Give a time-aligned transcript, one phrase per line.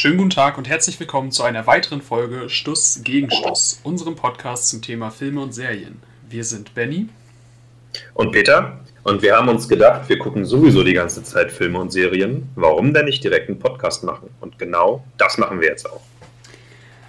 [0.00, 4.68] Schönen guten Tag und herzlich willkommen zu einer weiteren Folge Stuss gegen Stuss, unserem Podcast
[4.68, 6.00] zum Thema Filme und Serien.
[6.30, 7.08] Wir sind Benny
[8.14, 11.90] und Peter und wir haben uns gedacht, wir gucken sowieso die ganze Zeit Filme und
[11.90, 12.48] Serien.
[12.54, 14.30] Warum denn nicht direkt einen Podcast machen?
[14.40, 16.02] Und genau das machen wir jetzt auch.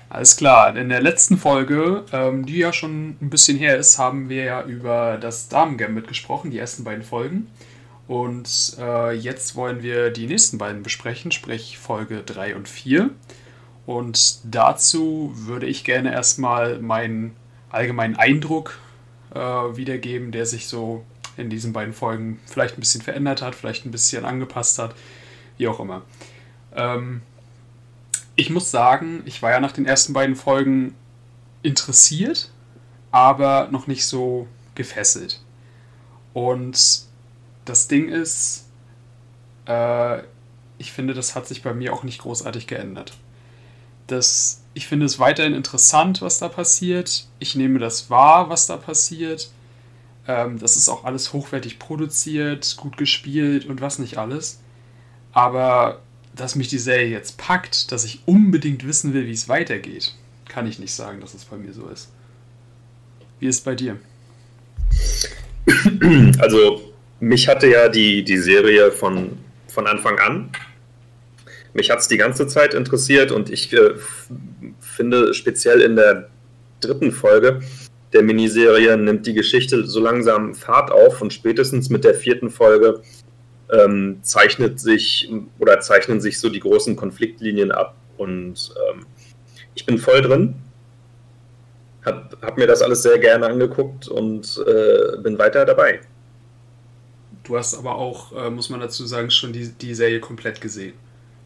[0.10, 4.30] Alles klar, in der letzten Folge, ähm, die ja schon ein bisschen her ist, haben
[4.30, 7.52] wir ja über das Damen-Gambit gesprochen, die ersten beiden Folgen.
[8.10, 13.12] Und äh, jetzt wollen wir die nächsten beiden besprechen, sprich Folge 3 und 4.
[13.86, 17.36] Und dazu würde ich gerne erstmal meinen
[17.70, 18.80] allgemeinen Eindruck
[19.36, 21.06] äh, wiedergeben, der sich so
[21.38, 24.96] in diesen beiden Folgen vielleicht ein bisschen verändert hat, vielleicht ein bisschen angepasst hat,
[25.60, 26.02] wie auch immer.
[26.76, 27.22] Ähm,
[28.36, 30.96] ich muss sagen, ich war ja nach den ersten beiden Folgen
[31.62, 32.50] interessiert,
[33.12, 35.42] aber noch nicht so gefesselt.
[36.34, 37.08] Und
[37.66, 38.66] das Ding ist,
[39.68, 40.20] äh,
[40.78, 43.14] ich finde, das hat sich bei mir auch nicht großartig geändert.
[44.08, 47.28] Das, ich finde es weiterhin interessant, was da passiert.
[47.38, 49.52] Ich nehme das wahr, was da passiert.
[50.28, 54.60] Ähm, das ist auch alles hochwertig produziert, gut gespielt und was nicht alles.
[55.32, 56.02] Aber
[56.36, 60.16] dass mich die Serie jetzt packt, dass ich unbedingt wissen will, wie es weitergeht,
[60.48, 62.10] kann ich nicht sagen, dass es bei mir so ist.
[63.40, 63.98] Wie ist es bei dir?
[66.40, 69.38] Also mich hatte ja die, die Serie von,
[69.68, 70.52] von Anfang an.
[71.74, 73.92] Mich hat es die ganze Zeit interessiert und ich äh,
[74.80, 76.30] finde speziell in der
[76.82, 77.62] dritten Folge
[78.14, 83.02] der Miniserie nimmt die Geschichte so langsam Fahrt auf und spätestens mit der vierten Folge
[83.72, 89.06] ähm, zeichnet sich oder zeichnen sich so die großen Konfliktlinien ab und ähm,
[89.76, 90.56] ich bin voll drin.
[92.04, 96.00] Hab, hab mir das alles sehr gerne angeguckt und äh, bin weiter dabei.
[97.50, 100.94] Du hast aber auch, äh, muss man dazu sagen, schon die, die Serie komplett gesehen.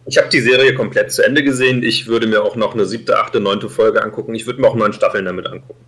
[0.05, 1.81] Ich habe die Serie komplett zu Ende gesehen.
[1.81, 4.35] Ich würde mir auch noch eine siebte, achte, neunte Folge angucken.
[4.35, 5.79] Ich würde mir auch neun Staffeln damit angucken.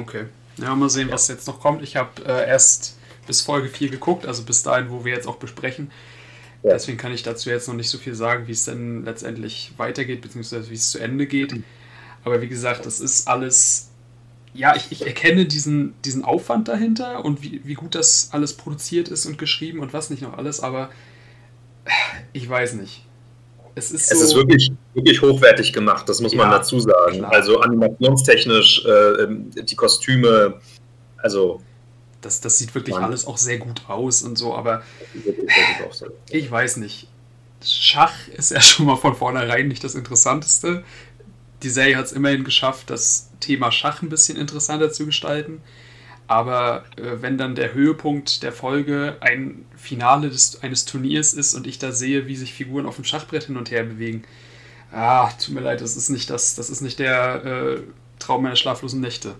[0.00, 0.24] Okay.
[0.56, 1.14] Ja, mal sehen, ja.
[1.14, 1.82] was jetzt noch kommt.
[1.82, 2.96] Ich habe äh, erst
[3.26, 5.90] bis Folge 4 geguckt, also bis dahin, wo wir jetzt auch besprechen.
[6.62, 6.72] Ja.
[6.72, 10.22] Deswegen kann ich dazu jetzt noch nicht so viel sagen, wie es denn letztendlich weitergeht,
[10.22, 11.52] beziehungsweise wie es zu Ende geht.
[11.52, 11.64] Mhm.
[12.24, 13.90] Aber wie gesagt, das ist alles
[14.54, 19.08] ja, ich, ich, erkenne diesen, diesen Aufwand dahinter und wie, wie gut das alles produziert
[19.08, 20.90] ist und geschrieben und was nicht noch alles, aber
[22.32, 23.06] ich weiß nicht.
[23.74, 27.18] Es ist, so es ist wirklich, wirklich hochwertig gemacht, das muss ja, man dazu sagen.
[27.18, 27.32] Klar.
[27.32, 30.60] Also animationstechnisch, äh, ähm, die Kostüme,
[31.16, 31.62] also.
[32.20, 34.82] Das, das sieht wirklich man, alles auch sehr gut aus und so, aber
[36.30, 37.08] ich weiß nicht.
[37.64, 40.84] Schach ist ja schon mal von vornherein nicht das Interessanteste
[41.62, 45.60] die Serie hat es immerhin geschafft, das Thema Schach ein bisschen interessanter zu gestalten.
[46.26, 51.66] Aber äh, wenn dann der Höhepunkt der Folge ein Finale des, eines Turniers ist und
[51.66, 54.24] ich da sehe, wie sich Figuren auf dem Schachbrett hin und her bewegen,
[54.92, 57.80] ah, tut mir leid, das ist nicht das, das ist nicht der äh,
[58.18, 59.34] Traum meiner schlaflosen Nächte.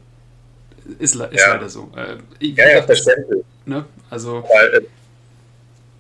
[0.99, 1.55] Ist, ist ja.
[1.55, 1.91] leider so.
[1.97, 3.44] Äh, ja, ja, verständlich.
[3.65, 3.84] Ne?
[4.11, 4.87] Also, Weil, äh,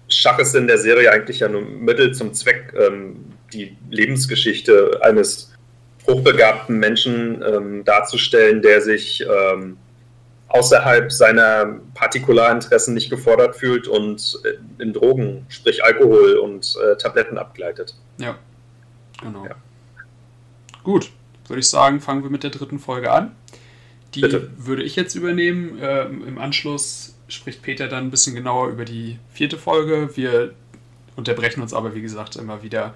[0.08, 3.16] Schach ist in der Serie eigentlich ja nur Mittel zum Zweck, ähm,
[3.52, 5.51] die Lebensgeschichte eines
[6.06, 9.76] hochbegabten Menschen ähm, darzustellen, der sich ähm,
[10.48, 17.38] außerhalb seiner Partikularinteressen nicht gefordert fühlt und äh, in Drogen, sprich Alkohol und äh, Tabletten
[17.38, 17.94] abgleitet.
[18.18, 18.36] Ja,
[19.20, 19.46] genau.
[19.46, 19.54] Ja.
[20.82, 21.10] Gut,
[21.48, 23.34] würde ich sagen, fangen wir mit der dritten Folge an.
[24.14, 24.50] Die Bitte.
[24.58, 25.78] würde ich jetzt übernehmen.
[25.80, 30.10] Ähm, Im Anschluss spricht Peter dann ein bisschen genauer über die vierte Folge.
[30.16, 30.52] Wir
[31.16, 32.94] unterbrechen uns aber, wie gesagt, immer wieder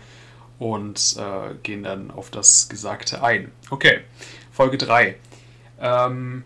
[0.58, 3.50] und äh, gehen dann auf das Gesagte ein.
[3.70, 4.00] Okay,
[4.52, 5.16] Folge 3.
[5.80, 6.44] Ähm,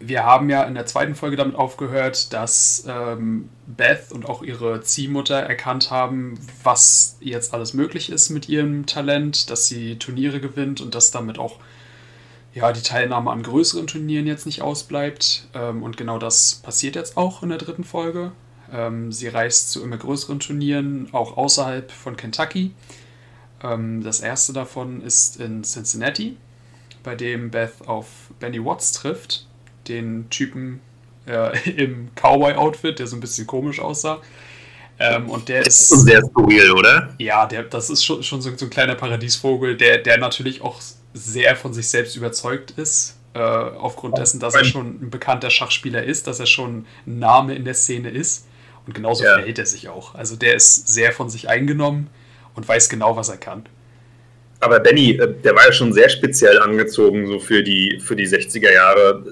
[0.00, 4.80] wir haben ja in der zweiten Folge damit aufgehört, dass ähm, Beth und auch ihre
[4.82, 10.80] Ziehmutter erkannt haben, was jetzt alles möglich ist mit ihrem Talent, dass sie Turniere gewinnt
[10.80, 11.56] und dass damit auch
[12.54, 15.48] ja, die Teilnahme an größeren Turnieren jetzt nicht ausbleibt.
[15.54, 18.32] Ähm, und genau das passiert jetzt auch in der dritten Folge.
[18.72, 22.72] Ähm, sie reist zu immer größeren Turnieren, auch außerhalb von Kentucky.
[23.62, 26.36] Ähm, das erste davon ist in Cincinnati,
[27.02, 28.06] bei dem Beth auf
[28.38, 29.46] Benny Watts trifft,
[29.88, 30.80] den Typen
[31.26, 34.20] äh, im Cowboy-Outfit, der so ein bisschen komisch aussah.
[35.00, 37.14] Ähm, und der ist, ist sehr skurril, oder?
[37.18, 40.80] Ja, der, das ist schon, schon so, so, ein kleiner Paradiesvogel, der, der natürlich auch
[41.14, 46.02] sehr von sich selbst überzeugt ist, äh, aufgrund dessen, dass er schon ein bekannter Schachspieler
[46.02, 48.46] ist, dass er schon ein Name in der Szene ist.
[48.86, 49.34] Und genauso ja.
[49.34, 50.14] verhält er sich auch.
[50.14, 52.08] Also der ist sehr von sich eingenommen
[52.54, 53.64] und weiß genau, was er kann.
[54.60, 58.26] Aber Benny, äh, der war ja schon sehr speziell angezogen, so für die, für die
[58.26, 59.24] 60er Jahre.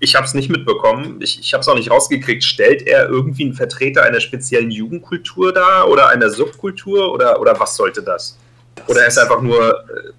[0.00, 2.44] Ich habe es nicht mitbekommen, ich, ich habe es auch nicht rausgekriegt.
[2.44, 7.76] Stellt er irgendwie einen Vertreter einer speziellen Jugendkultur dar oder einer Subkultur oder, oder was
[7.76, 8.38] sollte das?
[8.76, 9.80] Das Oder er ist einfach nur.
[9.90, 10.12] Äh,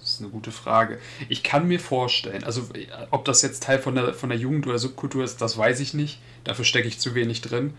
[0.00, 0.98] das ist eine gute Frage.
[1.28, 2.62] Ich kann mir vorstellen, also
[3.10, 5.94] ob das jetzt Teil von der, von der Jugend- oder Subkultur ist, das weiß ich
[5.94, 6.18] nicht.
[6.42, 7.74] Dafür stecke ich zu wenig drin.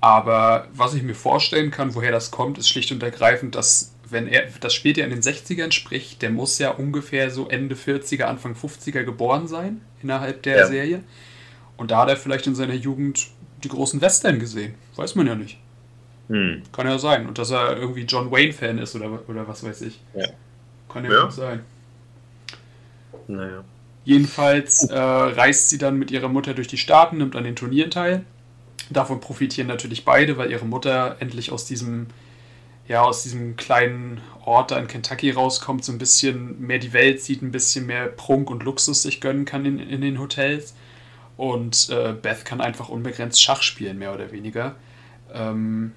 [0.00, 4.26] Aber was ich mir vorstellen kann, woher das kommt, ist schlicht und ergreifend, dass wenn
[4.26, 8.24] er, das spielt ja in den 60ern, sprich, der muss ja ungefähr so Ende 40er,
[8.24, 10.66] Anfang 50er geboren sein, innerhalb der ja.
[10.66, 11.02] Serie.
[11.76, 13.28] Und da hat er vielleicht in seiner Jugend
[13.62, 14.74] die großen Western gesehen.
[14.96, 15.58] Weiß man ja nicht.
[16.28, 16.62] Hm.
[16.72, 17.26] Kann ja sein.
[17.26, 20.00] Und dass er irgendwie John Wayne-Fan ist oder, oder was weiß ich.
[20.14, 20.28] Ja.
[20.88, 21.30] Kann ja, ja.
[21.30, 21.60] sein.
[23.26, 23.64] Naja.
[24.04, 27.90] Jedenfalls äh, reist sie dann mit ihrer Mutter durch die Staaten, nimmt an den Turnieren
[27.90, 28.24] teil.
[28.90, 32.06] Davon profitieren natürlich beide, weil ihre Mutter endlich aus diesem,
[32.86, 37.20] ja, aus diesem kleinen Ort da in Kentucky rauskommt, so ein bisschen mehr die Welt
[37.20, 40.74] sieht, ein bisschen mehr Prunk und Luxus sich gönnen kann in, in den Hotels.
[41.36, 44.74] Und äh, Beth kann einfach unbegrenzt Schach spielen, mehr oder weniger.
[45.32, 45.92] Ähm,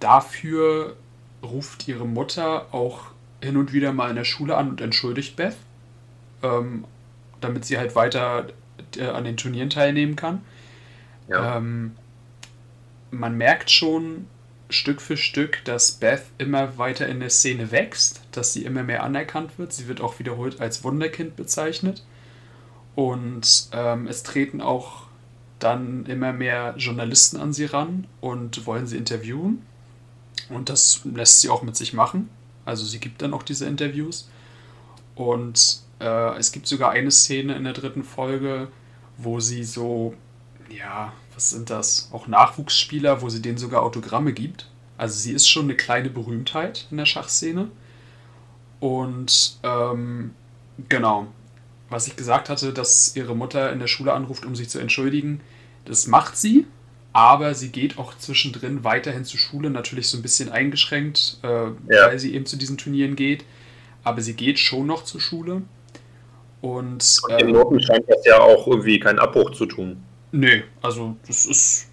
[0.00, 0.96] dafür
[1.42, 3.04] ruft ihre Mutter auch
[3.40, 5.56] hin und wieder mal in der Schule an und entschuldigt Beth,
[6.42, 6.84] ähm,
[7.40, 8.48] damit sie halt weiter
[8.96, 10.42] äh, an den Turnieren teilnehmen kann.
[11.28, 11.56] Ja.
[11.56, 11.92] Ähm,
[13.10, 14.26] man merkt schon
[14.68, 19.04] Stück für Stück, dass Beth immer weiter in der Szene wächst, dass sie immer mehr
[19.04, 19.72] anerkannt wird.
[19.72, 22.04] Sie wird auch wiederholt als Wunderkind bezeichnet.
[22.94, 25.06] Und ähm, es treten auch
[25.58, 29.64] dann immer mehr Journalisten an sie ran und wollen sie interviewen.
[30.48, 32.28] Und das lässt sie auch mit sich machen.
[32.64, 34.28] Also sie gibt dann auch diese Interviews.
[35.14, 38.68] Und äh, es gibt sogar eine Szene in der dritten Folge,
[39.16, 40.14] wo sie so,
[40.68, 42.08] ja, was sind das?
[42.12, 44.68] Auch Nachwuchsspieler, wo sie denen sogar Autogramme gibt.
[44.96, 47.68] Also sie ist schon eine kleine Berühmtheit in der Schachszene.
[48.80, 50.32] Und ähm,
[50.88, 51.26] genau,
[51.90, 55.40] was ich gesagt hatte, dass ihre Mutter in der Schule anruft, um sich zu entschuldigen,
[55.84, 56.66] das macht sie,
[57.12, 62.06] aber sie geht auch zwischendrin weiterhin zur Schule, natürlich so ein bisschen eingeschränkt, äh, ja.
[62.08, 63.44] weil sie eben zu diesen Turnieren geht.
[64.04, 65.62] Aber sie geht schon noch zur Schule.
[66.62, 70.02] Und, Und den ähm, Noten scheint das ja auch irgendwie keinen Abbruch zu tun.
[70.36, 71.88] Nö, also das ist,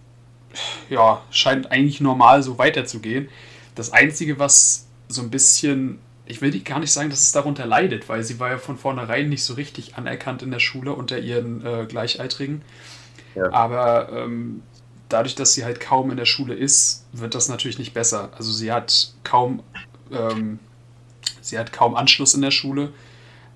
[0.89, 3.29] ja, scheint eigentlich normal so weiterzugehen.
[3.73, 8.09] Das Einzige, was so ein bisschen, ich will gar nicht sagen, dass es darunter leidet,
[8.09, 11.65] weil sie war ja von vornherein nicht so richtig anerkannt in der Schule unter ihren
[11.65, 12.63] äh, Gleichaltrigen.
[13.33, 13.49] Ja.
[13.53, 14.61] Aber ähm,
[15.07, 18.31] dadurch, dass sie halt kaum in der Schule ist, wird das natürlich nicht besser.
[18.35, 19.63] Also sie hat kaum,
[20.11, 20.59] ähm,
[21.39, 22.91] sie hat kaum Anschluss in der Schule.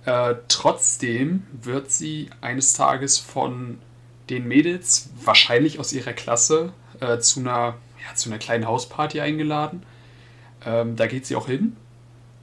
[0.06, 3.80] Äh, trotzdem wird sie eines Tages von
[4.30, 7.76] den Mädels, wahrscheinlich aus ihrer Klasse, äh, zu, einer,
[8.06, 9.84] ja, zu einer kleinen Hausparty eingeladen.
[10.66, 11.76] Ähm, da geht sie auch hin,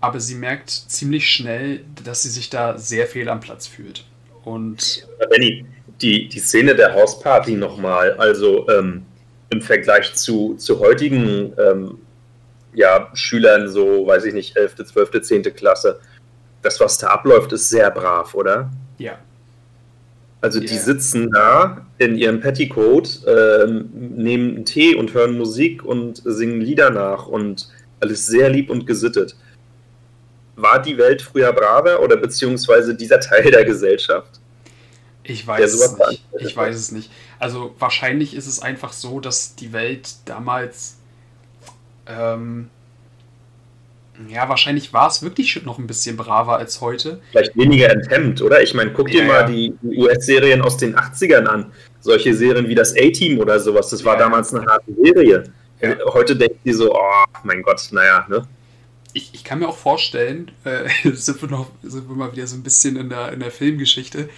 [0.01, 4.05] aber sie merkt ziemlich schnell, dass sie sich da sehr fehl am Platz fühlt.
[4.45, 5.65] Und Benny,
[6.01, 9.05] die, die Szene der Hausparty nochmal, also ähm,
[9.51, 11.99] im Vergleich zu, zu heutigen ähm,
[12.75, 15.43] ja, Schülern, so weiß ich nicht, 11., 12., 10.
[15.55, 16.01] Klasse,
[16.63, 18.71] das, was da abläuft, ist sehr brav, oder?
[18.99, 19.19] Ja,
[20.45, 26.21] also die sitzen da in ihrem Petticoat, äh, nehmen einen Tee und hören Musik und
[26.23, 27.71] singen Lieder nach und
[28.01, 29.37] alles sehr lieb und gesittet.
[30.57, 34.39] War die Welt früher braver oder beziehungsweise dieser Teil der Gesellschaft?
[35.23, 36.25] Ich weiß es nicht.
[36.39, 37.11] Ich weiß es nicht.
[37.39, 40.99] Also wahrscheinlich ist es einfach so, dass die Welt damals
[42.07, 42.69] ähm,
[44.29, 47.21] ja, wahrscheinlich war es wirklich noch ein bisschen braver als heute.
[47.31, 48.63] Vielleicht weniger enthemmt, oder?
[48.63, 49.47] Ich meine, guck ja, dir mal ja.
[49.47, 51.73] die US-Serien aus den 80ern an.
[52.01, 53.91] Solche Serien wie das A-Team oder sowas.
[53.91, 54.21] Das war ja.
[54.21, 55.45] damals eine harte Serie.
[56.13, 58.47] Heute denkt die so, oh mein Gott, naja, ne?
[59.13, 62.57] Ich, ich kann mir auch vorstellen, äh, sind, wir noch, sind wir mal wieder so
[62.57, 64.29] ein bisschen in der, in der Filmgeschichte.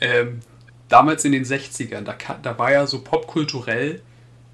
[0.00, 0.40] Ähm,
[0.88, 4.00] damals in den 60ern, da, da war ja so popkulturell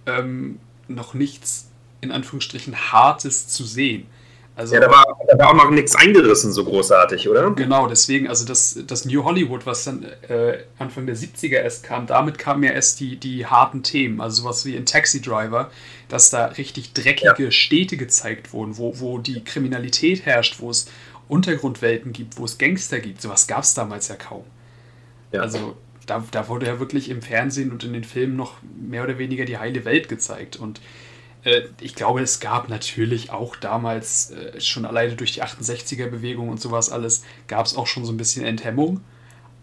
[0.06, 1.68] ähm, noch nichts
[2.00, 4.06] in Anführungsstrichen Hartes zu sehen.
[4.54, 7.50] Also, ja, da war, da war auch noch nichts eingerissen, so großartig, oder?
[7.52, 12.06] Genau, deswegen, also das, das New Hollywood, was dann äh, Anfang der 70er erst kam,
[12.06, 15.71] damit kamen ja erst die, die harten Themen, also sowas wie in Taxi Driver,
[16.09, 17.50] dass da richtig dreckige ja.
[17.50, 20.87] Städte gezeigt wurden, wo, wo die Kriminalität herrscht, wo es
[21.28, 23.23] Untergrundwelten gibt, wo es Gangster gibt.
[23.23, 24.44] Sowas gab es damals ja kaum.
[25.32, 25.40] Ja.
[25.40, 29.16] Also da, da wurde ja wirklich im Fernsehen und in den Filmen noch mehr oder
[29.16, 30.56] weniger die heile Welt gezeigt.
[30.56, 30.82] Und
[31.80, 36.90] ich glaube, es gab natürlich auch damals, äh, schon alleine durch die 68er-Bewegung und sowas
[36.90, 39.00] alles, gab es auch schon so ein bisschen Enthemmung.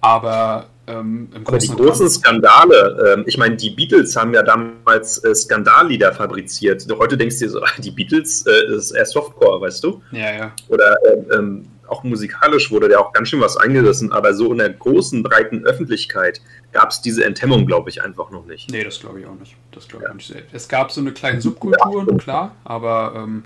[0.02, 5.24] Aber ähm, im Aber die großen Skandale, ähm, ich meine, die Beatles haben ja damals
[5.24, 6.86] äh, Skandallieder fabriziert.
[6.98, 10.02] Heute denkst du dir so, die Beatles äh, ist eher Softcore, weißt du?
[10.12, 10.52] Ja, ja.
[10.70, 14.58] Oder äh, ähm, auch musikalisch wurde da auch ganz schön was eingerissen, aber so in
[14.58, 16.42] der großen, breiten Öffentlichkeit
[16.72, 18.70] gab es diese Enthemmung, glaube ich, einfach noch nicht.
[18.72, 19.56] Nee, das glaube ich auch nicht.
[19.72, 20.16] Das glaube ja.
[20.18, 20.46] ich nicht.
[20.52, 22.18] Es gab so eine kleine Subkultur, ja.
[22.18, 23.44] klar, aber ähm,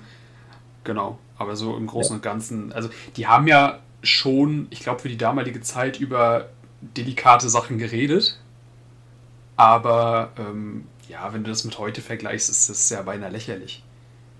[0.84, 1.20] genau.
[1.38, 2.16] Aber so im Großen ja.
[2.18, 6.50] und Ganzen, also die haben ja schon, ich glaube, für die damalige Zeit über
[6.82, 8.40] delikate Sachen geredet.
[9.56, 13.84] Aber ähm, ja, wenn du das mit heute vergleichst, ist das ja beinahe lächerlich.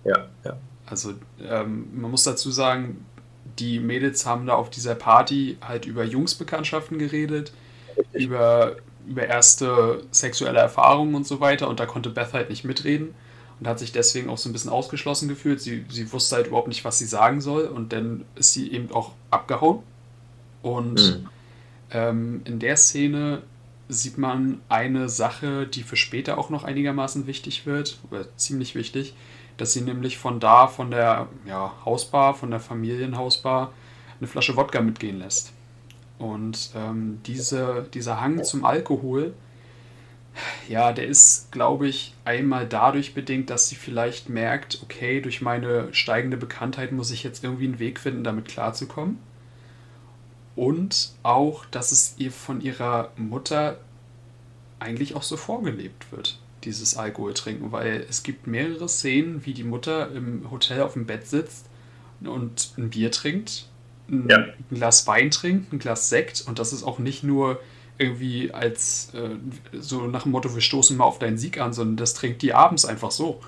[0.04, 0.58] Ja, ja.
[0.86, 3.06] Also ähm, man muss dazu sagen,
[3.60, 7.54] die Mädels haben da auf dieser Party halt über Jungsbekanntschaften geredet,
[8.14, 13.14] über, über erste sexuelle Erfahrungen und so weiter und da konnte Beth halt nicht mitreden
[13.60, 15.62] und hat sich deswegen auch so ein bisschen ausgeschlossen gefühlt.
[15.62, 18.92] Sie, sie wusste halt überhaupt nicht, was sie sagen soll und dann ist sie eben
[18.92, 19.80] auch abgehauen.
[20.62, 21.30] Und mhm.
[21.92, 23.44] ähm, in der Szene
[23.90, 29.14] sieht man eine Sache, die für später auch noch einigermaßen wichtig wird, oder ziemlich wichtig,
[29.58, 33.72] dass sie nämlich von da, von der ja, Hausbar, von der Familienhausbar,
[34.20, 35.54] eine Flasche Wodka mitgehen lässt.
[36.18, 39.34] Und ähm, diese, dieser Hang zum Alkohol,
[40.68, 45.94] ja, der ist, glaube ich, einmal dadurch bedingt, dass sie vielleicht merkt, okay, durch meine
[45.94, 49.20] steigende Bekanntheit muss ich jetzt irgendwie einen Weg finden, damit klarzukommen.
[50.56, 53.80] Und auch, dass es ihr von ihrer Mutter
[54.80, 59.64] eigentlich auch so vorgelebt wird, dieses Alkohol trinken, weil es gibt mehrere Szenen, wie die
[59.64, 61.66] Mutter im Hotel auf dem Bett sitzt
[62.24, 63.68] und ein Bier trinkt,
[64.10, 64.46] ein, ja.
[64.70, 67.60] Glas Wein trinkt, ein Glas Sekt und das ist auch nicht nur
[67.98, 69.36] irgendwie als äh,
[69.80, 72.54] so nach dem Motto, wir stoßen mal auf deinen Sieg an, sondern das trinkt die
[72.54, 73.40] abends einfach so.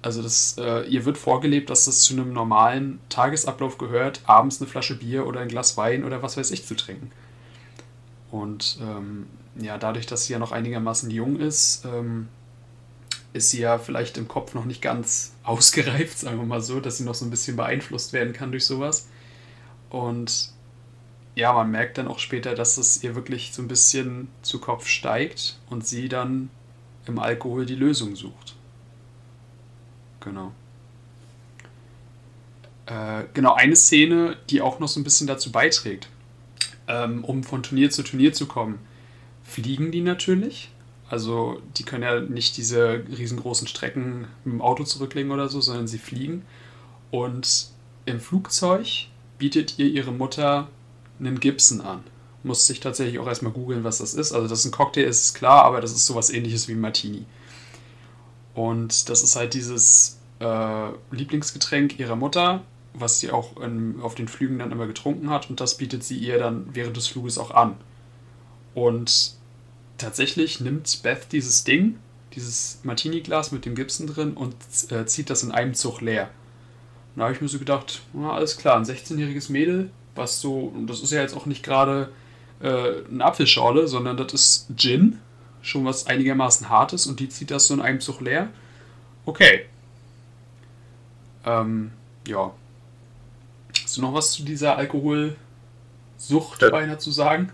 [0.00, 4.70] Also das, äh, ihr wird vorgelebt, dass das zu einem normalen Tagesablauf gehört, abends eine
[4.70, 7.10] Flasche Bier oder ein Glas Wein oder was weiß ich zu trinken.
[8.30, 12.28] Und ähm, ja, dadurch, dass sie ja noch einigermaßen jung ist, ähm,
[13.32, 16.98] ist sie ja vielleicht im Kopf noch nicht ganz ausgereift, sagen wir mal so, dass
[16.98, 19.08] sie noch so ein bisschen beeinflusst werden kann durch sowas.
[19.90, 20.50] Und
[21.34, 24.86] ja, man merkt dann auch später, dass es ihr wirklich so ein bisschen zu Kopf
[24.86, 26.50] steigt und sie dann
[27.06, 28.56] im Alkohol die Lösung sucht.
[30.20, 30.52] Genau.
[32.86, 36.08] Äh, genau, eine Szene, die auch noch so ein bisschen dazu beiträgt,
[36.88, 38.78] ähm, um von Turnier zu Turnier zu kommen,
[39.44, 40.70] fliegen die natürlich.
[41.08, 45.86] Also die können ja nicht diese riesengroßen Strecken mit dem Auto zurücklegen oder so, sondern
[45.86, 46.44] sie fliegen.
[47.10, 47.68] Und
[48.04, 49.06] im Flugzeug
[49.38, 50.68] bietet ihr ihre Mutter
[51.18, 52.04] einen Gibson an.
[52.42, 54.32] Muss sich tatsächlich auch erstmal googeln, was das ist.
[54.32, 57.24] Also, dass ein Cocktail ist, ist klar, aber das ist sowas ähnliches wie ein Martini.
[58.54, 62.62] Und das ist halt dieses äh, Lieblingsgetränk ihrer Mutter,
[62.94, 65.50] was sie auch in, auf den Flügen dann immer getrunken hat.
[65.50, 67.76] Und das bietet sie ihr dann während des Fluges auch an.
[68.74, 69.34] Und
[69.98, 71.98] tatsächlich nimmt Beth dieses Ding,
[72.34, 74.54] dieses Martini-Glas mit dem Gibson drin und
[74.90, 76.30] äh, zieht das in einem Zug leer.
[77.14, 80.72] Und da habe ich mir so gedacht, na, alles klar, ein 16-jähriges Mädel, was so,
[80.86, 82.12] das ist ja jetzt auch nicht gerade
[82.60, 85.18] äh, eine Apfelschorle, sondern das ist Gin,
[85.62, 88.48] schon was einigermaßen hartes und die zieht das so in einem Zug leer.
[89.24, 89.66] Okay.
[91.44, 91.90] Ähm,
[92.26, 92.52] ja.
[93.98, 95.36] Du noch was zu dieser Alkoholsucht
[96.62, 96.70] ja.
[96.70, 97.50] beinahe zu sagen?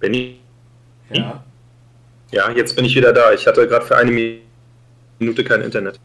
[0.00, 0.40] Benny?
[1.10, 1.44] Ja.
[2.32, 3.32] Ja, jetzt bin ich wieder da.
[3.32, 4.40] Ich hatte gerade für eine
[5.20, 6.00] Minute kein Internet.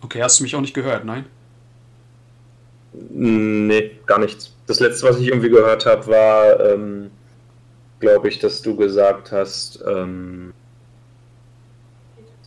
[0.00, 1.26] Okay, hast du mich auch nicht gehört, nein?
[3.10, 4.54] Nee, gar nichts.
[4.68, 7.10] Das letzte, was ich irgendwie gehört habe, war, ähm,
[7.98, 10.52] glaube ich, dass du gesagt hast, ähm,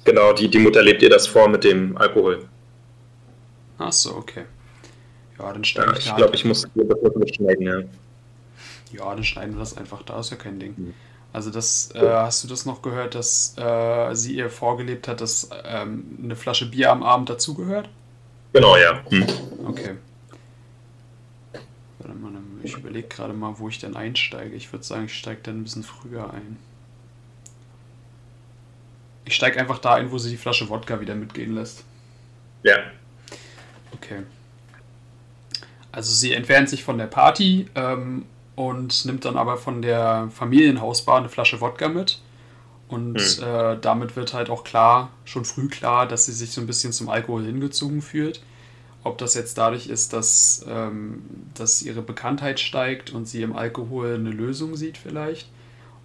[0.05, 2.47] genau, die, die Mutter lebt ihr das vor mit dem Alkohol.
[3.77, 4.45] Ach so, okay.
[5.39, 6.05] Ja, dann steige ja, ich.
[6.07, 7.79] Ich glaube, ich muss das schneiden, ja.
[8.91, 10.73] Ja, dann schneiden wir das einfach, da ist ja kein Ding.
[10.77, 10.93] Mhm.
[11.33, 15.49] Also das, äh, hast du das noch gehört, dass äh, sie ihr vorgelebt hat, dass
[15.65, 17.89] ähm, eine Flasche Bier am Abend dazugehört?
[18.53, 19.03] Genau, ja.
[19.09, 19.25] Hm.
[19.67, 19.95] Okay.
[22.63, 24.55] Ich überlege gerade mal, wo ich denn einsteige.
[24.55, 26.57] Ich würde sagen, ich steige dann ein bisschen früher ein.
[29.25, 31.83] Ich steige einfach da ein, wo sie die Flasche Wodka wieder mitgehen lässt.
[32.63, 32.77] Ja.
[34.07, 34.23] Okay.
[35.91, 41.17] Also sie entfernt sich von der Party ähm, und nimmt dann aber von der Familienhausbar
[41.17, 42.19] eine Flasche Wodka mit.
[42.87, 43.43] Und hm.
[43.43, 46.93] äh, damit wird halt auch klar, schon früh klar, dass sie sich so ein bisschen
[46.93, 48.41] zum Alkohol hingezogen fühlt.
[49.03, 51.23] Ob das jetzt dadurch ist, dass, ähm,
[51.53, 55.49] dass ihre Bekanntheit steigt und sie im Alkohol eine Lösung sieht vielleicht.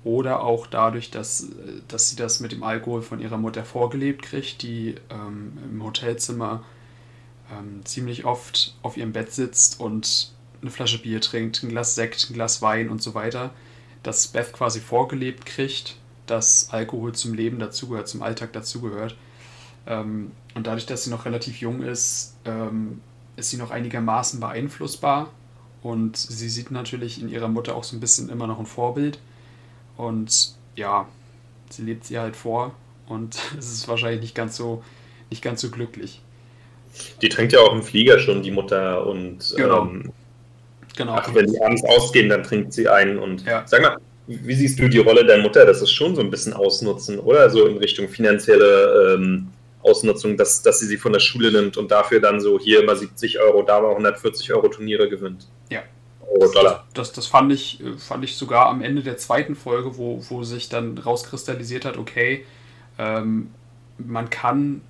[0.05, 1.49] Oder auch dadurch, dass,
[1.87, 6.65] dass sie das mit dem Alkohol von ihrer Mutter vorgelebt kriegt, die ähm, im Hotelzimmer
[7.53, 12.31] ähm, ziemlich oft auf ihrem Bett sitzt und eine Flasche Bier trinkt, ein Glas Sekt,
[12.31, 13.51] ein Glas Wein und so weiter.
[14.03, 19.17] Dass Beth quasi vorgelebt kriegt, dass Alkohol zum Leben dazugehört, zum Alltag dazugehört.
[19.87, 23.01] Ähm, und dadurch, dass sie noch relativ jung ist, ähm,
[23.37, 25.31] ist sie noch einigermaßen beeinflussbar.
[25.83, 29.19] Und sie sieht natürlich in ihrer Mutter auch so ein bisschen immer noch ein Vorbild.
[29.97, 31.09] Und ja,
[31.71, 32.75] sie lebt sie halt vor.
[33.09, 34.83] Und es ist wahrscheinlich nicht ganz so,
[35.31, 36.23] nicht ganz so glücklich.
[37.21, 39.83] Die trinkt ja auch im Flieger schon, die Mutter, und Genau.
[39.83, 40.13] ähm,
[40.97, 41.15] Genau.
[41.15, 43.19] ach, wenn die abends ausgehen, dann trinkt sie einen.
[43.19, 43.63] Und Ja.
[43.67, 43.97] sag mal,
[44.27, 45.65] wie siehst du die Rolle der Mutter?
[45.65, 47.49] Das ist schon so ein bisschen Ausnutzen, oder?
[47.51, 49.49] So in Richtung finanzielle ähm,
[49.83, 52.97] Ausnutzung, dass, dass sie sie von der Schule nimmt und dafür dann so hier mal
[52.97, 55.49] 70 Euro, da mal 140 Euro Turniere gewinnt.
[55.71, 55.83] Ja.
[56.31, 56.87] Euro, Dollar.
[56.95, 60.69] Das, das fand, ich, fand ich sogar am Ende der zweiten Folge, wo, wo sich
[60.69, 62.45] dann rauskristallisiert hat, okay,
[62.99, 63.51] ähm,
[63.99, 64.83] man kann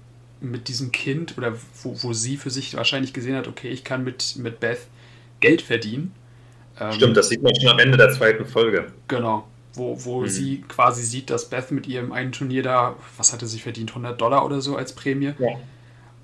[0.43, 4.05] mit diesem Kind oder wo, wo sie für sich wahrscheinlich gesehen hat, okay, ich kann
[4.05, 4.81] mit, mit Beth
[5.41, 6.13] Geld verdienen.
[6.81, 8.93] Ähm, Stimmt, das sieht man schon am Ende der zweiten Folge.
[9.09, 9.49] Genau.
[9.75, 10.29] Wo, wo Mhm.
[10.29, 14.21] sie quasi sieht, dass Beth mit ihrem einen Turnier da, was hatte sie verdient, 100
[14.21, 15.35] Dollar oder so als Prämie.
[15.39, 15.49] Ja.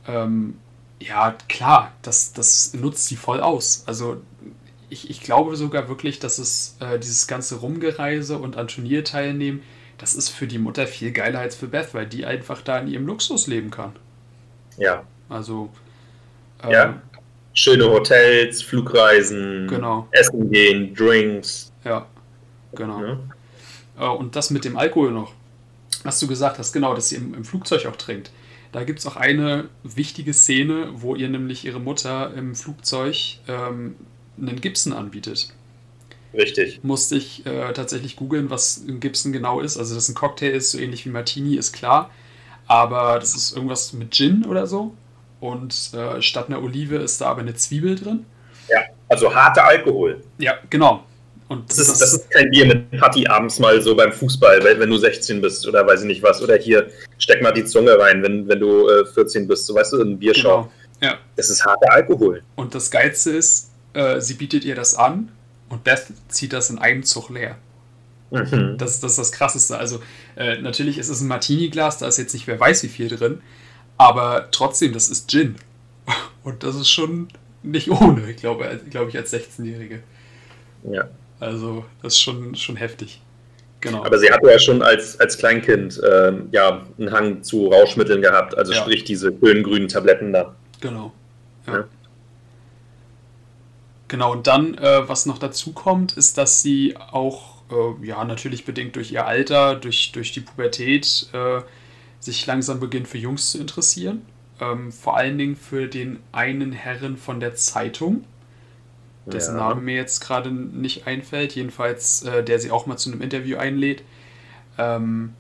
[0.07, 0.59] Ähm,
[1.01, 3.85] ja, klar, das, das nutzt sie voll aus.
[3.87, 4.23] Also
[4.91, 9.63] ich, ich glaube sogar wirklich, dass es äh, dieses ganze Rumgereise und an Turnier teilnehmen,
[9.99, 12.89] das ist für die Mutter viel geiler als für Beth, weil die einfach da in
[12.89, 13.93] ihrem Luxus leben kann.
[14.79, 15.05] Ja.
[15.29, 15.69] Also
[16.63, 17.03] ähm, Ja.
[17.55, 20.07] Schöne Hotels, Flugreisen, Genau.
[20.13, 21.73] Essen gehen, Drinks.
[21.85, 22.07] ja,
[22.75, 23.01] genau.
[23.01, 23.19] Ne?
[23.99, 25.33] Äh, Und das mit dem Alkohol noch,
[26.05, 28.31] was du gesagt hast, genau, dass sie im, im Flugzeug auch trinkt.
[28.71, 33.17] Da gibt es auch eine wichtige Szene, wo ihr nämlich ihre Mutter im Flugzeug
[33.49, 33.97] ähm,
[34.41, 35.53] einen Gibson anbietet.
[36.35, 36.81] Richtig.
[36.85, 39.79] Musste ich äh, tatsächlich googeln, was ein Gibson genau ist.
[39.79, 42.11] Also, dass ein Cocktail ist, so ähnlich wie Martini, ist klar.
[42.69, 44.95] Aber das ist irgendwas mit Gin oder so.
[45.41, 48.27] Und äh, statt einer Olive ist da aber eine Zwiebel drin.
[48.69, 48.81] Ja.
[49.09, 50.23] Also harter Alkohol.
[50.39, 51.05] Ja, genau.
[51.49, 54.81] Und Das ist, das ist kein Bier mit Party abends mal so beim Fußball, wenn,
[54.81, 56.43] wenn du 16 bist oder weiß ich nicht was.
[56.43, 59.65] Oder hier, steck mal die Zunge rein, wenn, wenn du äh, 14 bist.
[59.65, 60.63] So weißt du, ein Bierschau.
[60.63, 60.73] genau.
[61.01, 61.19] Ja.
[61.37, 62.43] Das ist harter Alkohol.
[62.57, 65.31] Und das Geilste ist, äh, sie bietet ihr das an
[65.69, 67.57] und Beth zieht das in einem Zug leer.
[68.31, 68.77] Mhm.
[68.79, 69.79] Das, das ist das Krasseste.
[69.79, 70.01] Also,
[70.37, 73.41] äh, natürlich ist es ein Martini-Glas, da ist jetzt nicht wer weiß wie viel drin,
[73.97, 75.57] aber trotzdem, das ist Gin.
[76.45, 77.29] Und das ist schon
[77.63, 80.03] nicht ohne, glaube glaub ich, als 16-Jährige.
[80.91, 81.09] Ja.
[81.41, 83.21] Also, das ist schon, schon heftig.
[83.81, 84.05] Genau.
[84.05, 88.57] Aber sie hatte ja schon als, als Kleinkind ähm, ja, einen Hang zu Rauschmitteln gehabt,
[88.59, 88.79] also Ja.
[88.81, 90.55] sprich diese schönen grünen Tabletten da.
[90.81, 91.13] Genau.
[91.67, 91.75] Ja.
[91.79, 91.85] Ja.
[94.09, 98.65] Genau, und dann, äh, was noch dazu kommt, ist, dass sie auch, äh, ja, natürlich
[98.65, 101.61] bedingt durch ihr Alter, durch, durch die Pubertät, äh,
[102.21, 104.23] sich langsam beginnt für Jungs zu interessieren.
[104.61, 108.25] Ähm, vor allen Dingen für den einen Herren von der Zeitung,
[109.27, 109.69] dessen Ja.
[109.69, 113.59] Name mir jetzt gerade nicht einfällt, jedenfalls der, der sie auch mal zu einem Interview
[113.59, 114.03] einlädt.
[114.79, 115.35] Ähm,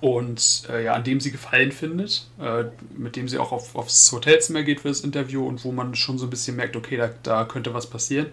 [0.00, 2.64] und äh, ja, an dem sie Gefallen findet, äh,
[2.96, 6.18] mit dem sie auch auf, aufs Hotelzimmer geht für das Interview und wo man schon
[6.18, 8.26] so ein bisschen merkt, okay, da, da könnte was passieren.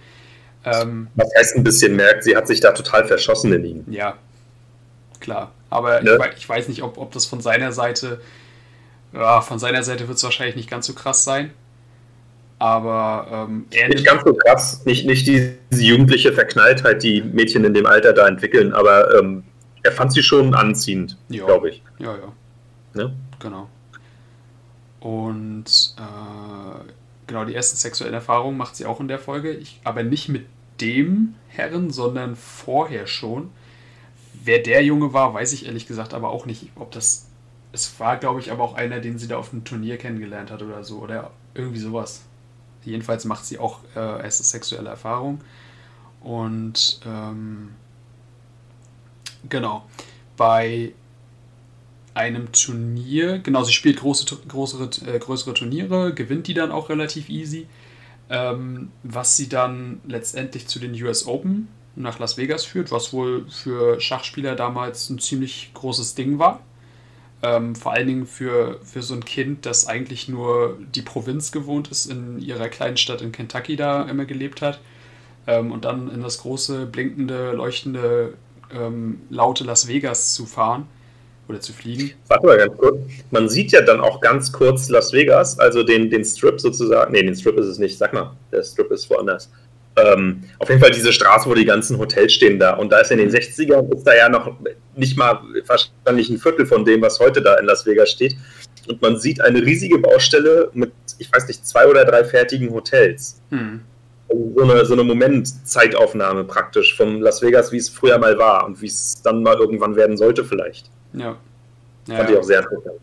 [0.66, 3.86] Ähm, Was heißt ein bisschen merkt, sie hat sich da total verschossen in ihn.
[3.88, 4.16] ja,
[5.20, 5.52] klar.
[5.70, 6.18] Aber Ne?
[6.32, 8.22] ich, ich weiß nicht, ob, ob das von seiner Seite,
[9.14, 11.52] ja, von seiner Seite wird es wahrscheinlich nicht ganz so krass sein.
[12.58, 17.74] Aber ähm, er Nicht ganz so krass, nicht, nicht diese jugendliche Verknalltheit, die Mädchen in
[17.74, 19.44] dem Alter da entwickeln, aber ähm,
[19.84, 21.84] er fand sie schon anziehend, glaube ich.
[22.00, 22.32] Ja, ja.
[22.94, 23.14] Ne?
[23.40, 23.68] Genau.
[25.00, 26.92] Und äh,
[27.28, 29.52] genau, die ersten sexuellen Erfahrungen macht sie auch in der Folge.
[29.52, 30.46] Ich, aber nicht mit
[30.82, 33.52] dem Herren, sondern vorher schon.
[34.44, 37.28] Wer der Junge war, weiß ich ehrlich gesagt aber auch nicht, ob das.
[37.72, 40.62] Es war, glaube ich, aber auch einer, den sie da auf einem Turnier kennengelernt hat
[40.62, 41.00] oder so.
[41.00, 42.24] Oder irgendwie sowas.
[42.86, 45.42] Jedenfalls macht sie auch äh, erste sexuelle Erfahrung.
[46.22, 47.70] Und ähm,
[49.50, 49.86] genau.
[50.38, 50.94] Bei
[52.16, 57.30] einem Turnier, genau, sie spielt große, größere, äh, größere Turniere, gewinnt die dann auch relativ
[57.30, 57.68] easy,
[58.30, 63.46] ähm, was sie dann letztendlich zu den US Open nach Las Vegas führt, was wohl
[63.50, 66.62] für Schachspieler damals ein ziemlich großes Ding war.
[67.42, 71.90] Ähm, vor allen Dingen für, für so ein Kind, das eigentlich nur die Provinz gewohnt
[71.90, 74.80] ist, in ihrer kleinen Stadt in Kentucky da immer gelebt hat.
[75.48, 78.34] Ähm, und dann in das große, blinkende, leuchtende,
[78.74, 80.88] ähm, laute Las Vegas zu fahren
[81.48, 82.12] oder zu fliegen.
[82.28, 82.98] Warte mal ganz kurz.
[83.32, 87.12] Man sieht ja dann auch ganz kurz Las Vegas, also den, den Strip sozusagen.
[87.12, 88.36] Nee, den Strip ist es nicht, sag mal.
[88.52, 89.50] Der Strip ist woanders.
[89.98, 92.74] Ähm, auf jeden Fall diese Straße, wo die ganzen Hotels stehen da.
[92.74, 94.52] Und da ist in den 60ern, ist da ja noch
[94.96, 98.36] nicht mal wahrscheinlich ein Viertel von dem, was heute da in Las Vegas steht.
[98.88, 103.42] Und man sieht eine riesige Baustelle mit, ich weiß nicht, zwei oder drei fertigen Hotels.
[103.52, 103.82] Hm.
[104.28, 108.66] Also so eine, so eine Momentzeitaufnahme praktisch von Las Vegas, wie es früher mal war
[108.66, 110.90] und wie es dann mal irgendwann werden sollte vielleicht.
[111.18, 111.38] Ja.
[112.08, 113.02] Ja, Fand ich auch sehr interessant.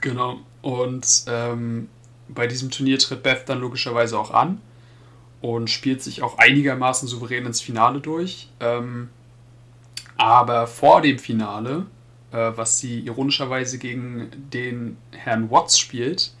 [0.00, 0.38] Genau.
[0.62, 1.88] Und ähm,
[2.28, 4.60] bei diesem Turnier tritt Beth dann logischerweise auch an
[5.40, 8.48] und spielt sich auch einigermaßen souverän ins Finale durch.
[8.60, 9.08] Ähm,
[10.16, 11.86] aber vor dem Finale
[12.32, 16.32] äh, was sie ironischerweise gegen den Herrn Watts spielt,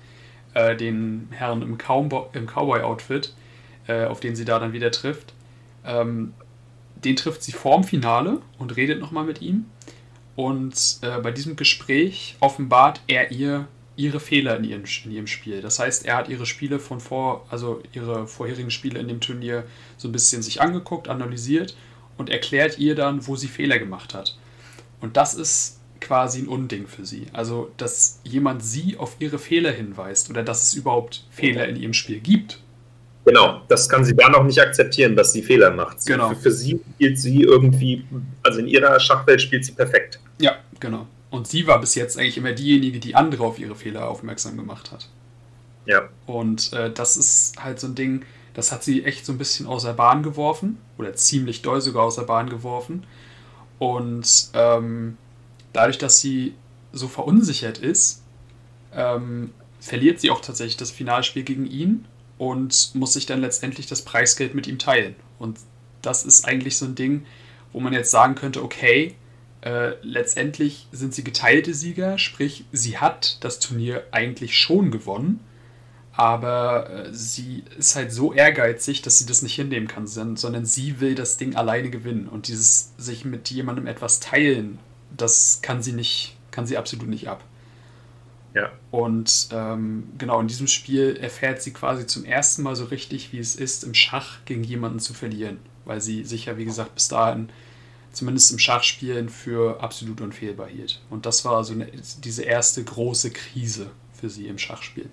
[0.54, 3.34] äh, den Herrn im, Cowboy, im Cowboy-Outfit,
[3.86, 5.32] äh, auf den sie da dann wieder trifft.
[5.84, 6.34] Ähm,
[7.04, 9.66] den trifft sie vorm Finale und redet nochmal mit ihm.
[10.38, 15.60] Und äh, bei diesem Gespräch offenbart er ihr ihre Fehler in ihrem, in ihrem Spiel.
[15.60, 19.64] Das heißt, er hat ihre Spiele von vor, also ihre vorherigen Spiele in dem Turnier
[19.96, 21.76] so ein bisschen sich angeguckt, analysiert
[22.18, 24.38] und erklärt ihr dann, wo sie Fehler gemacht hat.
[25.00, 27.26] Und das ist quasi ein Unding für sie.
[27.32, 31.94] Also, dass jemand sie auf ihre Fehler hinweist oder dass es überhaupt Fehler in ihrem
[31.94, 32.60] Spiel gibt.
[33.28, 36.06] Genau, das kann sie da noch nicht akzeptieren, dass sie Fehler macht.
[36.06, 36.30] Genau.
[36.30, 38.02] Für, für sie spielt sie irgendwie,
[38.42, 40.18] also in ihrer Schachwelt spielt sie perfekt.
[40.38, 41.06] Ja, genau.
[41.28, 44.92] Und sie war bis jetzt eigentlich immer diejenige, die andere auf ihre Fehler aufmerksam gemacht
[44.92, 45.10] hat.
[45.84, 46.08] Ja.
[46.24, 49.66] Und äh, das ist halt so ein Ding, das hat sie echt so ein bisschen
[49.66, 50.78] aus der Bahn geworfen.
[50.96, 53.04] Oder ziemlich doll sogar aus der Bahn geworfen.
[53.78, 55.18] Und ähm,
[55.74, 56.54] dadurch, dass sie
[56.92, 58.22] so verunsichert ist,
[58.94, 62.06] ähm, verliert sie auch tatsächlich das Finalspiel gegen ihn
[62.38, 65.16] und muss sich dann letztendlich das Preisgeld mit ihm teilen.
[65.38, 65.58] Und
[66.02, 67.26] das ist eigentlich so ein Ding,
[67.72, 69.14] wo man jetzt sagen könnte, okay,
[69.60, 75.40] äh, letztendlich sind sie geteilte Sieger, sprich, sie hat das Turnier eigentlich schon gewonnen,
[76.12, 81.00] aber äh, sie ist halt so ehrgeizig, dass sie das nicht hinnehmen kann, sondern sie
[81.00, 84.78] will das Ding alleine gewinnen und dieses sich mit jemandem etwas teilen,
[85.16, 87.42] das kann sie nicht, kann sie absolut nicht ab.
[88.54, 88.70] Ja.
[88.90, 93.38] Und ähm, genau in diesem Spiel erfährt sie quasi zum ersten Mal so richtig, wie
[93.38, 97.08] es ist, im Schach gegen jemanden zu verlieren, weil sie sich ja, wie gesagt, bis
[97.08, 97.50] dahin
[98.12, 101.00] zumindest im Schachspielen für absolut unfehlbar hielt.
[101.10, 101.88] Und das war so eine,
[102.24, 105.08] diese erste große Krise für sie im Schachspiel.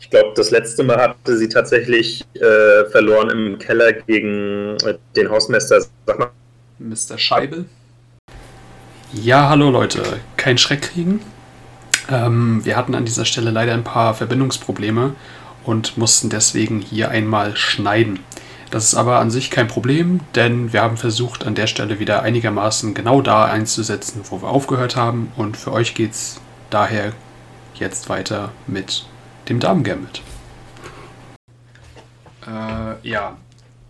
[0.00, 5.30] Ich glaube, das letzte Mal hatte sie tatsächlich äh, verloren im Keller gegen äh, den
[5.30, 5.80] Hausmeister.
[6.06, 6.30] Sag mal.
[6.78, 7.18] Mr.
[7.18, 7.66] Scheibel.
[9.12, 10.02] Ja, hallo Leute.
[10.36, 11.20] Kein Schreck kriegen.
[12.08, 15.14] Ähm, wir hatten an dieser Stelle leider ein paar Verbindungsprobleme
[15.64, 18.20] und mussten deswegen hier einmal schneiden.
[18.70, 22.22] Das ist aber an sich kein Problem, denn wir haben versucht, an der Stelle wieder
[22.22, 25.30] einigermaßen genau da einzusetzen, wo wir aufgehört haben.
[25.36, 27.12] Und für euch geht es daher
[27.74, 29.04] jetzt weiter mit
[29.50, 30.22] dem Damen-Gambit.
[32.46, 33.36] Äh, ja,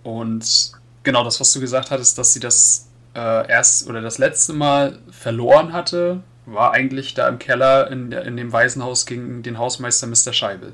[0.02, 0.72] und
[1.04, 4.98] genau das, was du gesagt hattest, dass sie das äh, erst oder das letzte Mal
[5.10, 10.06] verloren hatte, war eigentlich da im Keller in, der, in dem Waisenhaus gegen den Hausmeister
[10.06, 10.32] Mr.
[10.32, 10.72] Scheibel.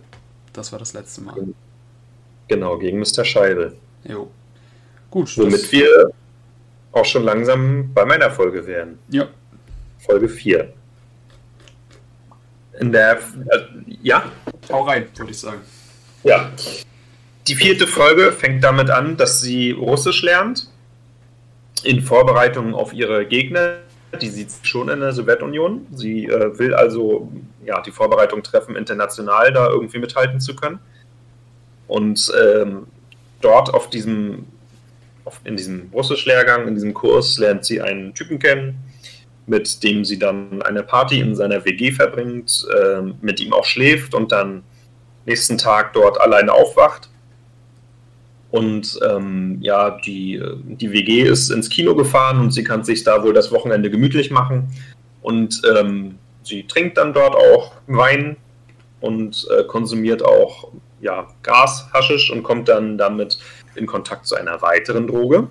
[0.53, 1.37] Das war das letzte Mal.
[2.49, 3.25] Genau, gegen Mr.
[3.25, 3.77] Scheibel.
[4.05, 4.31] Jo.
[5.11, 5.37] Gut.
[5.37, 6.11] Womit wir
[6.93, 8.99] auch schon langsam bei meiner Folge wären.
[9.09, 9.29] Ja.
[9.99, 10.73] Folge 4.
[12.81, 13.19] In der.
[13.19, 13.19] Äh,
[14.03, 14.31] ja?
[14.71, 15.61] Hau rein, würde ich sagen.
[16.25, 16.51] Ja.
[17.47, 20.71] Die vierte Folge fängt damit an, dass sie Russisch lernt.
[21.83, 23.79] In Vorbereitung auf ihre Gegner.
[24.21, 25.87] Die sieht schon in der Sowjetunion.
[25.92, 27.31] Sie äh, will also
[27.64, 30.79] ja, die Vorbereitung treffen, international da irgendwie mithalten zu können.
[31.87, 32.87] Und ähm,
[33.40, 34.47] dort auf diesem,
[35.25, 38.79] auf, in diesem Russisch-Lehrgang, in diesem Kurs, lernt sie einen Typen kennen,
[39.47, 44.14] mit dem sie dann eine Party in seiner WG verbringt, äh, mit ihm auch schläft
[44.14, 44.62] und dann
[45.27, 47.08] nächsten Tag dort alleine aufwacht.
[48.51, 53.23] Und ähm, ja, die, die WG ist ins Kino gefahren und sie kann sich da
[53.23, 54.73] wohl das Wochenende gemütlich machen.
[55.21, 58.37] Und ähm, sie trinkt dann dort auch Wein
[59.01, 63.39] und äh, konsumiert auch ja, Gras, Haschisch und kommt dann damit
[63.75, 65.49] in Kontakt zu einer weiteren Droge.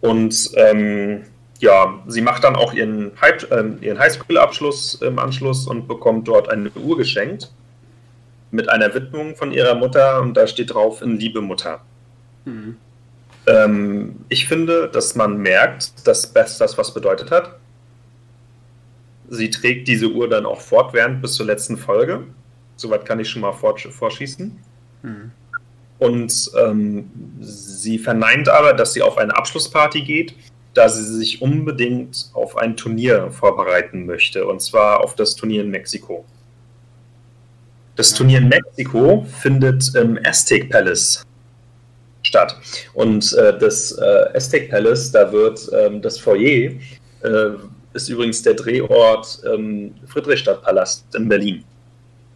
[0.00, 1.22] Und ähm,
[1.60, 6.70] ja, sie macht dann auch ihren, äh, ihren Highschool-Abschluss im Anschluss und bekommt dort eine
[6.72, 7.52] Uhr geschenkt
[8.52, 11.80] mit einer Widmung von ihrer Mutter und da steht drauf in Liebe Mutter.
[12.44, 12.76] Mhm.
[13.46, 17.58] Ähm, ich finde, dass man merkt, dass das was bedeutet hat.
[19.28, 22.24] Sie trägt diese Uhr dann auch fortwährend bis zur letzten Folge.
[22.76, 24.58] Soweit kann ich schon mal vorschießen.
[25.02, 25.30] Mhm.
[25.98, 27.10] Und ähm,
[27.40, 30.34] sie verneint aber, dass sie auf eine Abschlussparty geht,
[30.74, 35.70] da sie sich unbedingt auf ein Turnier vorbereiten möchte, und zwar auf das Turnier in
[35.70, 36.24] Mexiko.
[37.96, 41.24] Das Turnier in Mexiko findet im Aztec Palace
[42.22, 42.56] statt.
[42.94, 46.70] Und äh, das äh, Aztec Palace, da wird ähm, das Foyer,
[47.22, 47.50] äh,
[47.92, 51.64] ist übrigens der Drehort ähm, Friedrichstadtpalast in Berlin.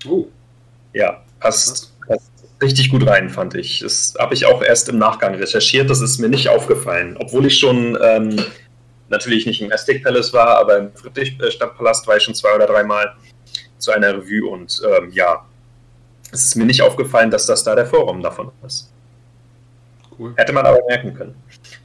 [0.06, 0.26] Oh.
[0.92, 2.30] Ja, passt, passt
[2.62, 3.80] richtig gut rein, fand ich.
[3.80, 7.16] Das habe ich auch erst im Nachgang recherchiert, das ist mir nicht aufgefallen.
[7.18, 8.36] Obwohl ich schon ähm,
[9.08, 13.14] natürlich nicht im Aztec Palace war, aber im Friedrichstadtpalast war ich schon zwei oder dreimal
[13.86, 15.46] zu einer Revue und ähm, ja,
[16.32, 18.92] es ist mir nicht aufgefallen, dass das da der Vorraum davon ist.
[20.18, 20.34] Cool.
[20.36, 21.34] Hätte man aber merken können.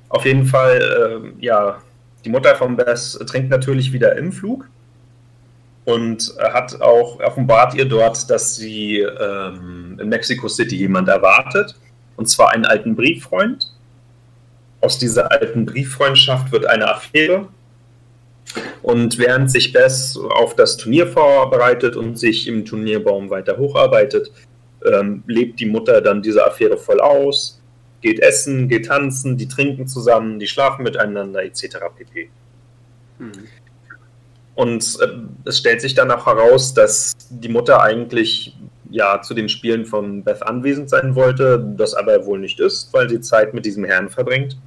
[0.10, 1.80] Auf jeden Fall, ähm, ja,
[2.26, 4.68] Die Mutter von Bess trinkt natürlich wieder im Flug
[5.86, 11.76] und hat auch offenbart ihr dort, dass sie ähm, in Mexico City jemand erwartet,
[12.18, 13.72] und zwar einen alten Brieffreund.
[14.82, 17.48] Aus dieser alten Brieffreundschaft wird eine Affäre.
[18.82, 24.32] Und während sich Bess auf das Turnier vorbereitet und sich im Turnierbaum weiter hocharbeitet,
[24.86, 27.62] ähm, lebt die Mutter dann diese Affäre voll aus,
[28.02, 31.78] geht essen, geht tanzen, die trinken zusammen, die schlafen miteinander etc.
[31.96, 32.30] pp.
[33.20, 33.32] Hm.
[34.56, 35.08] Und äh,
[35.46, 38.56] es stellt sich dann auch heraus, dass die Mutter eigentlich
[38.90, 43.10] ja zu den Spielen von Beth anwesend sein wollte, das aber wohl nicht ist, weil
[43.10, 44.58] sie Zeit mit diesem Herrn verbringt.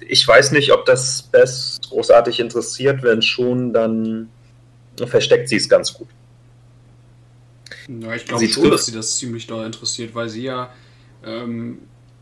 [0.00, 4.28] Ich weiß nicht, ob das Beth großartig interessiert, wenn schon, dann
[5.06, 6.08] versteckt sie es ganz gut.
[7.88, 10.72] Ja, ich glaube schon, dass sie das ziemlich doll interessiert, weil sie ja,
[11.24, 11.78] ähm,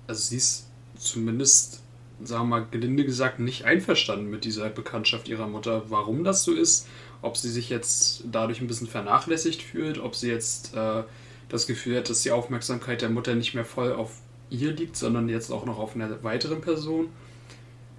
[0.07, 0.67] also sie ist
[0.99, 1.85] zumindest
[2.23, 5.85] sagen wir mal, gelinde gesagt, nicht einverstanden mit dieser Bekanntschaft ihrer Mutter.
[5.89, 6.87] Warum das so ist,
[7.23, 11.03] ob sie sich jetzt dadurch ein bisschen vernachlässigt fühlt, ob sie jetzt äh,
[11.49, 15.29] das Gefühl hat, dass die Aufmerksamkeit der Mutter nicht mehr voll auf ihr liegt, sondern
[15.29, 17.09] jetzt auch noch auf einer weiteren Person.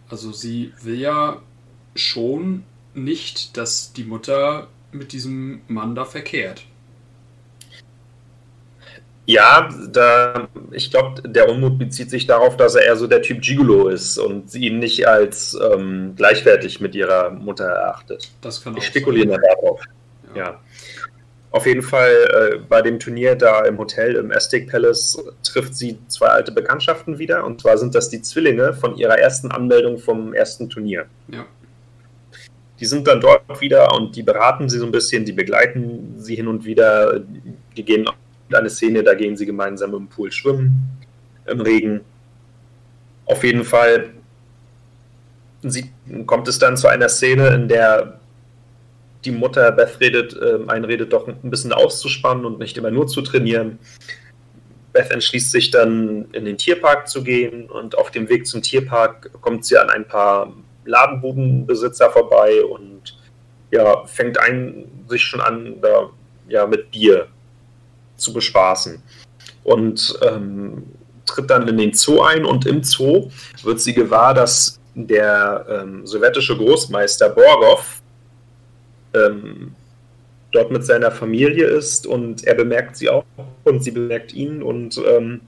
[0.10, 1.42] Also sie will ja
[1.96, 2.64] schon
[2.94, 6.66] nicht, dass die Mutter mit diesem Mann da verkehrt.
[9.28, 13.42] Ja, da, ich glaube, der Unmut bezieht sich darauf, dass er eher so der Typ
[13.42, 18.32] Gigolo ist und sie ihn nicht als ähm, gleichwertig mit ihrer Mutter erachtet.
[18.42, 19.42] Das kann auch ich spekuliere sein.
[19.42, 19.82] darauf.
[20.36, 20.44] Ja.
[20.44, 20.60] ja.
[21.56, 25.98] Auf jeden Fall äh, bei dem Turnier da im Hotel im Aztec Palace trifft sie
[26.10, 27.46] zwei alte Bekanntschaften wieder.
[27.46, 31.06] Und zwar sind das die Zwillinge von ihrer ersten Anmeldung vom ersten Turnier.
[31.30, 31.46] Ja.
[32.78, 36.36] Die sind dann dort wieder und die beraten sie so ein bisschen, die begleiten sie
[36.36, 37.22] hin und wieder.
[37.78, 38.06] Die gehen
[38.52, 40.74] eine Szene, da gehen sie gemeinsam im Pool schwimmen,
[41.46, 42.02] im Regen.
[43.28, 44.10] Auf jeden Fall
[45.64, 45.88] sieht,
[46.26, 48.20] kommt es dann zu einer Szene, in der
[49.26, 53.22] die Mutter Beth redet, äh, einredet, doch ein bisschen auszuspannen und nicht immer nur zu
[53.22, 53.80] trainieren.
[54.94, 59.32] Beth entschließt sich dann, in den Tierpark zu gehen und auf dem Weg zum Tierpark
[59.42, 60.54] kommt sie an ein paar
[60.86, 63.18] Ladenbudenbesitzer vorbei und
[63.72, 66.10] ja, fängt ein, sich schon an, da
[66.48, 67.28] ja, mit Bier
[68.16, 69.02] zu bespaßen.
[69.64, 70.84] Und ähm,
[71.26, 73.30] tritt dann in den Zoo ein und im Zoo
[73.64, 78.02] wird sie gewahr, dass der ähm, sowjetische Großmeister Borgov
[79.16, 79.72] ähm,
[80.52, 83.26] dort mit seiner Familie ist und er bemerkt sie auch
[83.64, 85.42] und sie bemerkt ihn und ähm,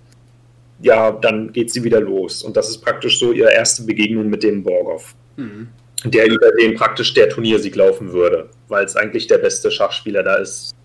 [0.82, 2.44] ja, dann geht sie wieder los.
[2.44, 5.70] Und das ist praktisch so ihre erste Begegnung mit dem Borgov, mhm.
[6.04, 10.36] der über den praktisch der Turniersieg laufen würde, weil es eigentlich der beste Schachspieler da
[10.36, 10.76] ist,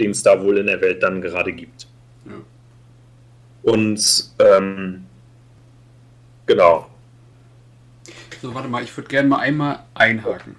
[0.00, 1.86] den es da wohl in der Welt dann gerade gibt.
[2.26, 2.32] Ja.
[3.70, 5.04] Und ähm,
[6.46, 6.88] genau.
[8.40, 10.56] So, warte mal, ich würde gerne mal einmal einhaken.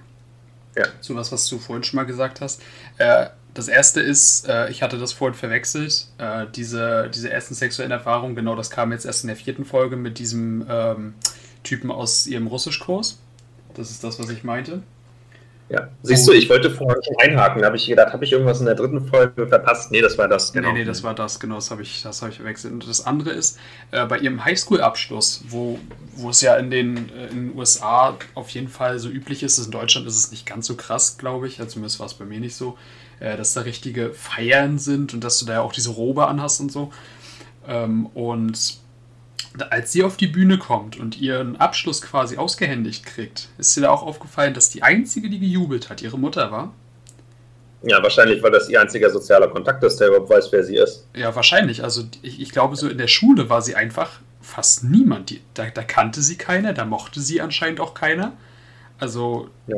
[0.76, 0.86] Ja.
[1.02, 2.62] Zu was, was du vorhin schon mal gesagt hast.
[2.98, 7.92] Äh, das erste ist, äh, ich hatte das vorhin verwechselt, äh, diese, diese ersten sexuellen
[7.92, 11.14] Erfahrungen, genau das kam jetzt erst in der vierten Folge mit diesem ähm,
[11.64, 13.20] Typen aus ihrem Russischkurs.
[13.74, 14.84] Das ist das, was ich meinte.
[15.70, 18.60] Ja, siehst du, ich wollte vorhin schon einhaken, da habe ich gedacht, habe ich irgendwas
[18.60, 19.92] in der dritten Folge verpasst?
[19.92, 20.72] Nee, das war das, genau.
[20.72, 22.74] Nee, nee, das war das, genau, das habe ich, hab ich verwechselt.
[22.74, 23.60] Und das andere ist,
[23.92, 25.78] äh, bei ihrem Highschool-Abschluss, wo,
[26.16, 29.64] wo es ja in den, äh, in den USA auf jeden Fall so üblich ist,
[29.64, 32.26] in Deutschland ist es nicht ganz so krass, glaube ich, also zumindest war es bei
[32.26, 32.76] mir nicht so,
[33.20, 36.62] äh, dass da richtige Feiern sind und dass du da ja auch diese Robe anhast
[36.62, 36.92] und so.
[37.68, 38.80] Ähm, und
[39.70, 43.90] als sie auf die Bühne kommt und ihren Abschluss quasi ausgehändigt kriegt, ist dir da
[43.90, 46.74] auch aufgefallen, dass die einzige, die gejubelt hat, ihre Mutter war?
[47.82, 51.08] Ja, wahrscheinlich, weil das ihr einziger sozialer Kontakt ist, der überhaupt weiß, wer sie ist.
[51.16, 51.84] Ja, wahrscheinlich.
[51.84, 55.30] Also ich, ich glaube, so in der Schule war sie einfach fast niemand.
[55.30, 58.34] Die, da, da, kannte sie keiner, da mochte sie anscheinend auch keiner.
[59.00, 59.78] Also ja.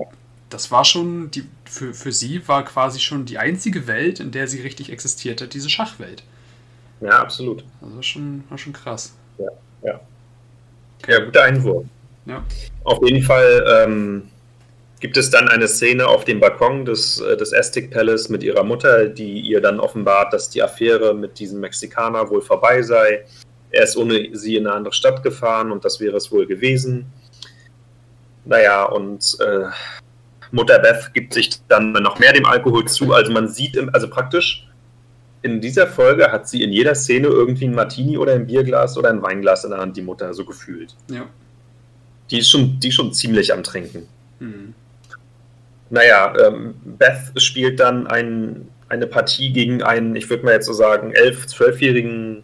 [0.50, 4.48] das war schon, die, für, für sie war quasi schon die einzige Welt, in der
[4.48, 6.24] sie richtig existiert hat, diese Schachwelt.
[7.02, 7.64] Ja, absolut.
[7.82, 9.14] Also schon, war schon krass.
[9.42, 9.50] Ja,
[9.84, 10.00] ja.
[11.08, 11.86] Ja, guter Einwurf.
[12.26, 12.44] Ja.
[12.84, 14.30] Auf jeden Fall ähm,
[15.00, 18.64] gibt es dann eine Szene auf dem Balkon des, äh, des Aztec Palace mit ihrer
[18.64, 23.26] Mutter, die ihr dann offenbart, dass die Affäre mit diesem Mexikaner wohl vorbei sei.
[23.72, 27.12] Er ist ohne sie in eine andere Stadt gefahren und das wäre es wohl gewesen.
[28.46, 29.66] Naja, und äh,
[30.52, 33.14] Mutter Beth gibt sich dann noch mehr dem Alkohol zu.
[33.14, 34.68] Also man sieht, im, also praktisch
[35.42, 39.10] in dieser Folge hat sie in jeder Szene irgendwie ein Martini oder ein Bierglas oder
[39.10, 40.96] ein Weinglas in der Hand, die Mutter, so gefühlt.
[41.10, 41.28] Ja.
[42.30, 44.08] Die ist schon, die ist schon ziemlich am Trinken.
[44.40, 44.74] Mhm.
[45.90, 50.74] Naja, ähm, Beth spielt dann ein, eine Partie gegen einen, ich würde mal jetzt so
[50.74, 52.44] sagen, elf-, zwölfjährigen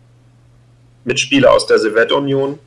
[1.05, 2.59] Mitspieler aus der Sowjetunion.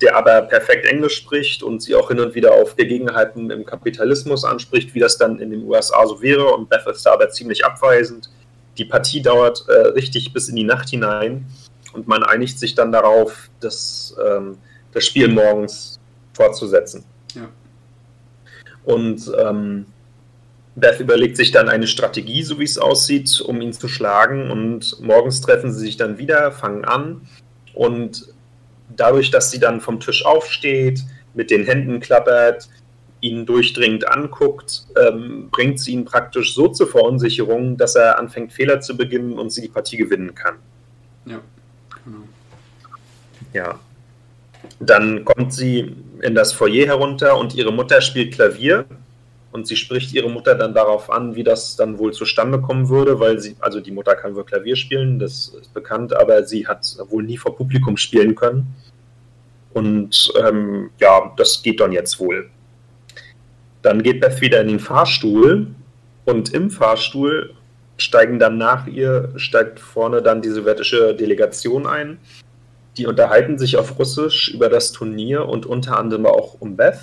[0.00, 4.44] der aber perfekt Englisch spricht und sie auch hin und wieder auf Gegebenheiten im Kapitalismus
[4.44, 6.46] anspricht, wie das dann in den USA so wäre.
[6.46, 8.28] Und Beth ist da aber ziemlich abweisend.
[8.78, 11.46] Die Partie dauert äh, richtig bis in die Nacht hinein
[11.92, 14.56] und man einigt sich dann darauf, das, ähm,
[14.92, 16.00] das Spiel morgens
[16.32, 17.04] fortzusetzen.
[17.34, 17.48] Ja.
[18.84, 19.86] Und ähm,
[20.74, 24.50] Beth überlegt sich dann eine Strategie, so wie es aussieht, um ihn zu schlagen.
[24.50, 27.28] Und morgens treffen sie sich dann wieder, fangen an.
[27.74, 28.28] Und
[28.96, 31.00] dadurch, dass sie dann vom Tisch aufsteht,
[31.34, 32.68] mit den Händen klappert,
[33.22, 38.80] ihn durchdringend anguckt, ähm, bringt sie ihn praktisch so zur Verunsicherung, dass er anfängt, Fehler
[38.80, 40.56] zu beginnen und sie die Partie gewinnen kann.
[41.24, 41.40] Ja,
[42.04, 42.24] genau.
[43.54, 43.78] Ja.
[44.80, 48.86] Dann kommt sie in das Foyer herunter und ihre Mutter spielt Klavier
[49.52, 53.20] und sie spricht ihre Mutter dann darauf an, wie das dann wohl zustande kommen würde,
[53.20, 56.96] weil sie, also die Mutter kann wohl Klavier spielen, das ist bekannt, aber sie hat
[57.08, 58.74] wohl nie vor Publikum spielen können.
[59.74, 62.50] Und ähm, ja, das geht dann jetzt wohl.
[63.82, 65.66] Dann geht Beth wieder in den Fahrstuhl
[66.24, 67.54] und im Fahrstuhl
[67.98, 72.18] steigen dann nach ihr, steigt vorne dann die sowjetische Delegation ein.
[72.96, 77.00] Die unterhalten sich auf Russisch über das Turnier und unter anderem auch um Beth.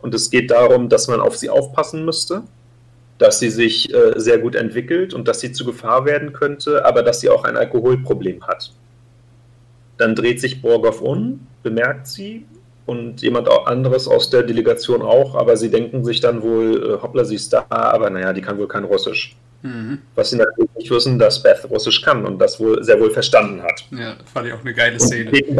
[0.00, 2.42] Und es geht darum, dass man auf sie aufpassen müsste,
[3.18, 7.02] dass sie sich äh, sehr gut entwickelt und dass sie zu Gefahr werden könnte, aber
[7.02, 8.72] dass sie auch ein Alkoholproblem hat.
[9.96, 12.46] Dann dreht sich Borgoff um, bemerkt sie
[12.86, 17.24] und jemand anderes aus der Delegation auch, aber sie denken sich dann wohl, äh, hoppla,
[17.24, 19.36] sie ist da, aber naja, die kann wohl kein Russisch.
[19.62, 20.00] Mhm.
[20.14, 23.62] Was sie natürlich nicht wissen, dass Beth Russisch kann und das wohl sehr wohl verstanden
[23.62, 23.86] hat.
[23.92, 25.30] Ja, fand ich auch eine geile Szene.
[25.30, 25.56] Den,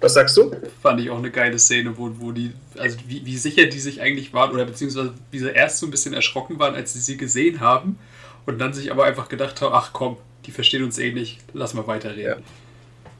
[0.00, 0.54] was sagst du?
[0.82, 4.02] Fand ich auch eine geile Szene, wo, wo die, also wie, wie sicher die sich
[4.02, 7.16] eigentlich waren oder beziehungsweise wie sie erst so ein bisschen erschrocken waren, als sie sie
[7.16, 7.98] gesehen haben
[8.44, 11.72] und dann sich aber einfach gedacht haben, ach komm, die verstehen uns eh nicht, lass
[11.72, 12.42] mal weiterreden.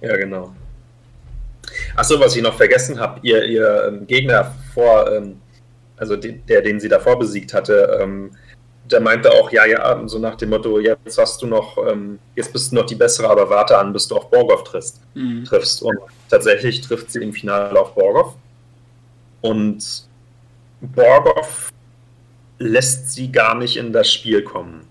[0.03, 0.55] Ja, ja genau.
[1.97, 5.41] Achso, was ich noch vergessen habe, ihr, ihr ähm, Gegner vor, ähm,
[5.97, 8.31] also der, den sie davor besiegt hatte, ähm,
[8.91, 12.53] der meinte auch, ja, ja, so nach dem Motto, jetzt hast du noch, ähm, jetzt
[12.53, 15.01] bist du noch die bessere, aber warte an, bis du auf Borgov triffst.
[15.15, 15.45] Mhm.
[15.45, 15.83] triffst.
[15.83, 15.97] Und
[16.29, 18.35] tatsächlich trifft sie im Finale auf Borgov.
[19.41, 20.07] Und
[20.81, 21.73] Borgov
[22.59, 24.87] lässt sie gar nicht in das Spiel kommen.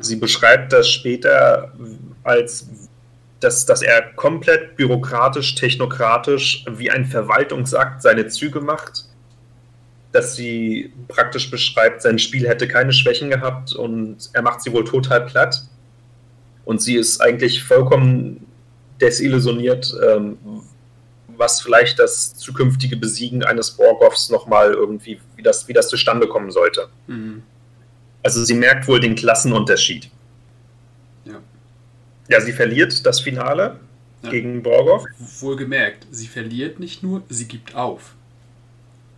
[0.00, 1.72] Sie beschreibt das später
[2.24, 2.68] als,
[3.40, 9.04] dass, dass er komplett bürokratisch, technokratisch, wie ein Verwaltungsakt seine Züge macht
[10.14, 14.84] dass sie praktisch beschreibt, sein Spiel hätte keine Schwächen gehabt und er macht sie wohl
[14.84, 15.64] total platt.
[16.64, 18.46] Und sie ist eigentlich vollkommen
[19.00, 20.38] desillusioniert, ähm,
[21.36, 26.52] was vielleicht das zukünftige Besiegen eines Borgoffs nochmal irgendwie, wie das, wie das zustande kommen
[26.52, 26.86] sollte.
[27.08, 27.42] Mhm.
[28.22, 30.10] Also sie merkt wohl den Klassenunterschied.
[32.28, 32.40] Ja.
[32.40, 33.78] Sie verliert das Finale
[34.22, 34.30] ja.
[34.30, 35.04] gegen Borgoff.
[35.40, 38.14] Wohlgemerkt, sie verliert nicht nur, sie gibt auf.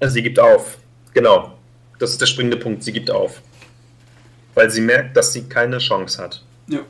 [0.01, 0.79] Sie gibt auf.
[1.15, 1.57] Genau.
[1.99, 2.83] Das ist der springende Punkt.
[2.83, 3.41] Sie gibt auf.
[4.55, 6.43] Weil sie merkt, dass sie keine Chance hat.
[6.69, 6.81] Ja.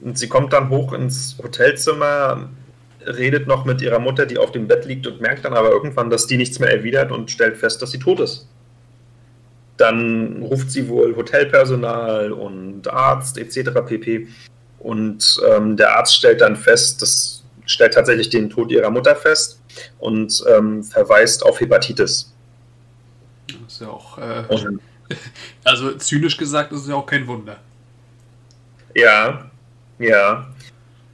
[0.00, 2.48] Und sie kommt dann hoch ins Hotelzimmer,
[3.06, 6.10] redet noch mit ihrer Mutter, die auf dem Bett liegt und merkt dann aber irgendwann,
[6.10, 8.46] dass die nichts mehr erwidert und stellt fest, dass sie tot ist.
[9.76, 13.70] Dann ruft sie wohl Hotelpersonal und Arzt etc.
[13.86, 14.28] pp.
[14.84, 19.58] Und ähm, der Arzt stellt dann fest, das stellt tatsächlich den Tod ihrer Mutter fest
[19.98, 22.30] und ähm, verweist auf Hepatitis.
[23.66, 24.18] Ist ja auch.
[24.18, 24.44] Äh,
[25.64, 27.56] also zynisch gesagt, ist es ja auch kein Wunder.
[28.94, 29.50] Ja,
[29.98, 30.48] ja.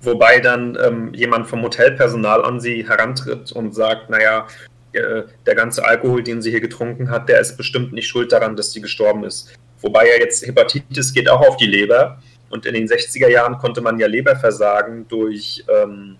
[0.02, 4.48] Wobei dann ähm, jemand vom Hotelpersonal an sie herantritt und sagt, naja,
[4.92, 8.56] äh, der ganze Alkohol, den sie hier getrunken hat, der ist bestimmt nicht schuld daran,
[8.56, 9.54] dass sie gestorben ist.
[9.80, 12.20] Wobei ja jetzt Hepatitis geht auch auf die Leber.
[12.50, 16.16] Und in den 60er Jahren konnte man ja Leberversagen durch, ähm,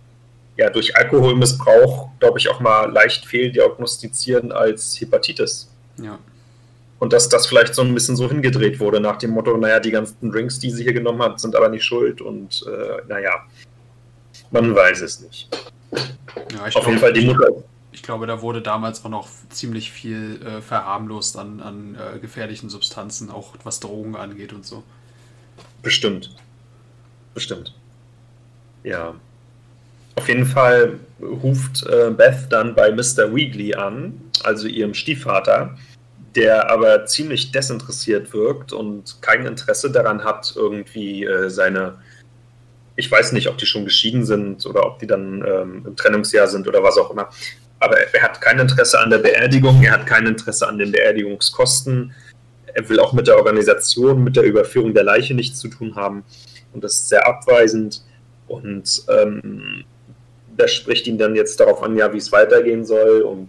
[0.56, 5.70] ja, durch Alkoholmissbrauch, glaube ich, auch mal leicht fehldiagnostizieren als Hepatitis.
[5.98, 6.18] Ja.
[7.00, 9.90] Und dass das vielleicht so ein bisschen so hingedreht wurde nach dem Motto, naja, die
[9.90, 13.46] ganzen Drinks, die sie hier genommen hat, sind aber nicht schuld und äh, naja,
[14.50, 15.48] man weiß es nicht.
[15.90, 17.48] Ja, Auf glaube, jeden Fall die Mutter.
[17.92, 22.68] Ich glaube, da wurde damals auch noch ziemlich viel äh, verharmlost an, an äh, gefährlichen
[22.68, 24.84] Substanzen, auch was Drogen angeht und so.
[25.82, 26.30] Bestimmt.
[27.34, 27.74] Bestimmt.
[28.82, 29.14] Ja.
[30.16, 33.34] Auf jeden Fall ruft äh, Beth dann bei Mr.
[33.34, 35.76] Weagley an, also ihrem Stiefvater,
[36.34, 41.98] der aber ziemlich desinteressiert wirkt und kein Interesse daran hat, irgendwie äh, seine,
[42.96, 46.48] ich weiß nicht, ob die schon geschieden sind oder ob die dann ähm, im Trennungsjahr
[46.48, 47.30] sind oder was auch immer.
[47.78, 52.12] Aber er hat kein Interesse an der Beerdigung, er hat kein Interesse an den Beerdigungskosten.
[52.74, 56.24] Er will auch mit der Organisation, mit der Überführung der Leiche nichts zu tun haben.
[56.72, 58.02] Und das ist sehr abweisend.
[58.48, 59.84] Und ähm,
[60.58, 63.48] der spricht ihn dann jetzt darauf an, ja, wie es weitergehen soll und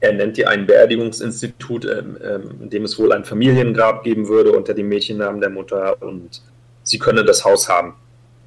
[0.00, 4.52] er nennt ihr ein Beerdigungsinstitut, ähm, ähm, in dem es wohl ein Familiengrab geben würde
[4.52, 6.42] unter dem Mädchennamen der Mutter und
[6.82, 7.94] sie könne das Haus haben.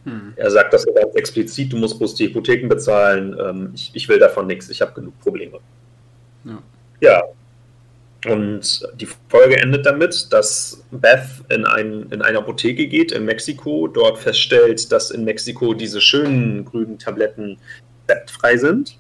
[0.04, 0.34] Hm.
[0.36, 4.20] Er sagt das ganz explizit, du musst bloß die Hypotheken bezahlen, ähm, ich, ich, will
[4.20, 5.60] davon nichts, ich habe genug Probleme.
[6.44, 6.62] Ja.
[7.02, 7.24] ja.
[8.28, 13.88] Und die Folge endet damit, dass Beth in, ein, in eine Apotheke geht in Mexiko,
[13.88, 17.58] dort feststellt, dass in Mexiko diese schönen grünen Tabletten
[18.08, 18.98] rezeptfrei sind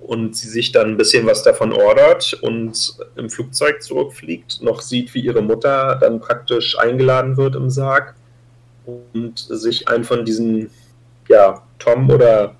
[0.00, 5.14] und sie sich dann ein bisschen was davon ordert und im Flugzeug zurückfliegt, noch sieht,
[5.14, 8.14] wie ihre Mutter dann praktisch eingeladen wird im Sarg
[8.86, 10.70] und sich einen von diesen,
[11.28, 12.56] ja, Tom oder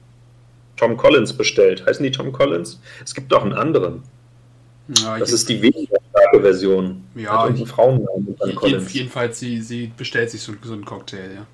[0.76, 1.84] Tom Collins bestellt.
[1.86, 2.80] Heißen die Tom Collins?
[3.05, 4.03] Es gibt doch einen anderen.
[4.99, 7.05] Ja, das ist die weniger starke Version.
[7.14, 11.47] Ja, Hat Frauennamen jeden, jedenfalls, sie, sie bestellt sich so, so einen Cocktail, ja.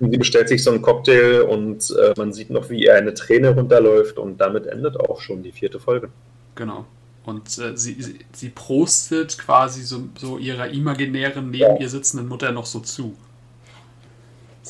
[0.00, 3.50] Sie bestellt sich so einen Cocktail und äh, man sieht noch, wie ihr eine Träne
[3.50, 6.08] runterläuft und damit endet auch schon die vierte Folge.
[6.56, 6.84] Genau.
[7.24, 11.78] Und äh, sie, sie, sie, prostet quasi so, so ihrer imaginären, neben ja.
[11.78, 13.16] ihr sitzenden Mutter noch so zu.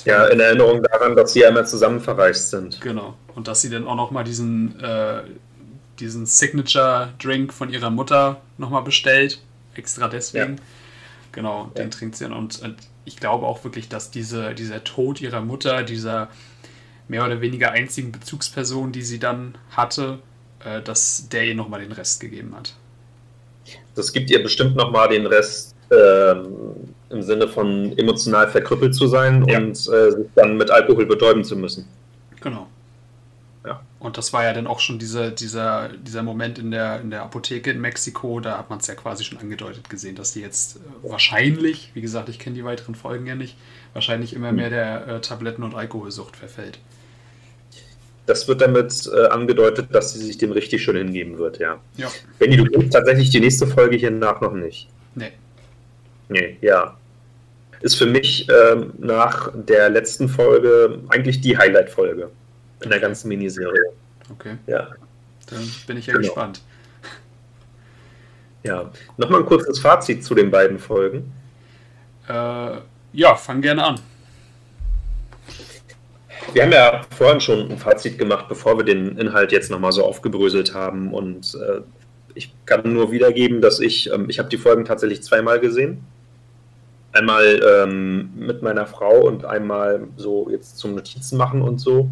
[0.04, 2.80] Ja, in Erinnerung daran, dass sie einmal zusammen verreist sind.
[2.80, 3.14] Genau.
[3.34, 5.22] Und dass sie dann auch nochmal diesen, äh,
[6.00, 9.40] diesen Signature-Drink von ihrer Mutter nochmal bestellt.
[9.74, 10.56] Extra deswegen.
[10.56, 10.62] Ja.
[11.32, 11.82] Genau, ja.
[11.82, 12.26] den trinkt sie.
[12.26, 16.28] Und, und ich glaube auch wirklich, dass diese, dieser Tod ihrer Mutter, dieser
[17.08, 20.20] mehr oder weniger einzigen Bezugsperson, die sie dann hatte,
[20.64, 22.74] äh, dass der ihr nochmal den Rest gegeben hat.
[23.94, 26.34] Das gibt ihr bestimmt nochmal den Rest äh,
[27.10, 29.58] im Sinne von emotional verkrüppelt zu sein ja.
[29.58, 31.86] und äh, sich dann mit Alkohol betäuben zu müssen.
[32.40, 32.66] Genau.
[34.04, 37.22] Und das war ja dann auch schon diese, dieser, dieser Moment in der, in der
[37.22, 40.76] Apotheke in Mexiko, da hat man es ja quasi schon angedeutet gesehen, dass die jetzt
[40.76, 43.56] äh, wahrscheinlich, wie gesagt, ich kenne die weiteren Folgen ja nicht,
[43.94, 46.80] wahrscheinlich immer mehr der äh, Tabletten- und Alkoholsucht verfällt.
[48.26, 51.78] Das wird damit äh, angedeutet, dass sie sich dem richtig schön hingeben wird, ja.
[51.96, 52.10] ja.
[52.38, 54.86] Benny, du kennst tatsächlich die nächste Folge hier nach noch nicht.
[55.14, 55.32] Nee.
[56.28, 56.94] Nee, ja.
[57.80, 62.28] Ist für mich ähm, nach der letzten Folge eigentlich die Highlight-Folge
[62.84, 63.92] in der ganzen Miniserie.
[64.30, 64.56] Okay.
[64.66, 64.88] Ja.
[65.46, 66.26] Dann bin ich ja genau.
[66.26, 66.62] gespannt.
[68.62, 68.90] Ja.
[69.18, 71.32] Nochmal ein kurzes Fazit zu den beiden Folgen.
[72.28, 72.78] Äh,
[73.12, 74.00] ja, fang gerne an.
[76.52, 80.04] Wir haben ja vorhin schon ein Fazit gemacht, bevor wir den Inhalt jetzt nochmal so
[80.04, 81.12] aufgebröselt haben.
[81.12, 81.80] Und äh,
[82.34, 86.04] ich kann nur wiedergeben, dass ich, ähm, ich habe die Folgen tatsächlich zweimal gesehen.
[87.12, 92.10] Einmal ähm, mit meiner Frau und einmal so jetzt zum Notizen machen und so.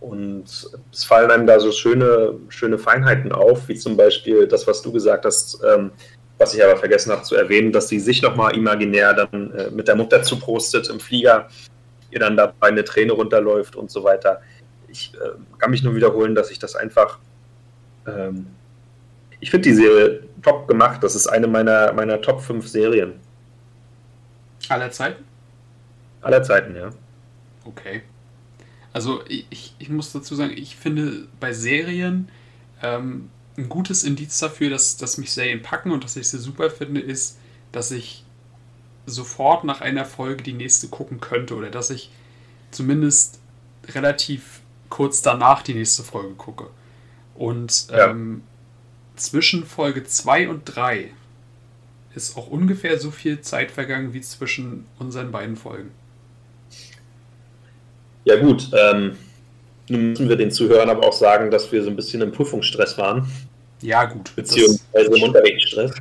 [0.00, 0.44] Und
[0.92, 4.92] es fallen einem da so schöne, schöne Feinheiten auf, wie zum Beispiel das, was du
[4.92, 5.90] gesagt hast, ähm,
[6.38, 9.88] was ich aber vergessen habe zu erwähnen, dass sie sich nochmal imaginär dann äh, mit
[9.88, 11.48] der Mutter zuprostet im Flieger,
[12.10, 14.42] ihr dann dabei eine Träne runterläuft und so weiter.
[14.88, 17.18] Ich äh, kann mich nur wiederholen, dass ich das einfach.
[18.06, 18.46] Ähm,
[19.40, 21.02] ich finde die Serie top gemacht.
[21.02, 23.14] Das ist eine meiner, meiner Top 5 Serien.
[24.68, 25.24] Aller Zeiten?
[26.22, 26.90] Aller Zeiten, ja.
[27.64, 28.02] Okay.
[28.96, 32.30] Also ich, ich muss dazu sagen, ich finde bei Serien
[32.82, 33.28] ähm,
[33.58, 37.02] ein gutes Indiz dafür, dass, dass mich Serien packen und dass ich sie super finde,
[37.02, 37.38] ist,
[37.72, 38.24] dass ich
[39.04, 42.10] sofort nach einer Folge die nächste gucken könnte oder dass ich
[42.70, 43.38] zumindest
[43.88, 46.70] relativ kurz danach die nächste Folge gucke.
[47.34, 48.08] Und ja.
[48.08, 48.44] ähm,
[49.14, 51.12] zwischen Folge 2 und 3
[52.14, 55.90] ist auch ungefähr so viel Zeit vergangen wie zwischen unseren beiden Folgen.
[58.26, 59.16] Ja gut, ähm,
[59.88, 62.98] nun müssen wir den Zuhörern aber auch sagen, dass wir so ein bisschen im Prüfungsstress
[62.98, 63.26] waren.
[63.80, 64.34] Ja gut.
[64.34, 65.92] Beziehungsweise im Unterrichtsstress.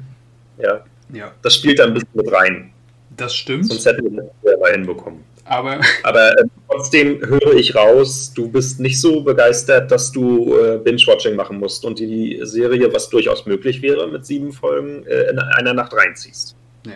[0.57, 0.84] Ja.
[1.13, 1.32] ja.
[1.43, 2.73] Das spielt da ein bisschen mit rein.
[3.15, 3.67] Das stimmt.
[3.67, 5.23] Sonst hätten wir das selber hinbekommen.
[5.47, 10.80] Aber, aber äh, trotzdem höre ich raus, du bist nicht so begeistert, dass du äh,
[10.80, 15.38] Binge-Watching machen musst und die Serie, was durchaus möglich wäre, mit sieben Folgen äh, in
[15.38, 16.55] einer Nacht reinziehst.
[16.88, 16.93] Nee.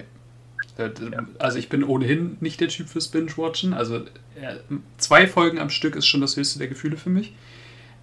[1.39, 3.73] Also ich bin ohnehin nicht der Typ fürs Binge-Watchen.
[3.73, 4.01] Also
[4.97, 7.33] zwei Folgen am Stück ist schon das höchste der Gefühle für mich.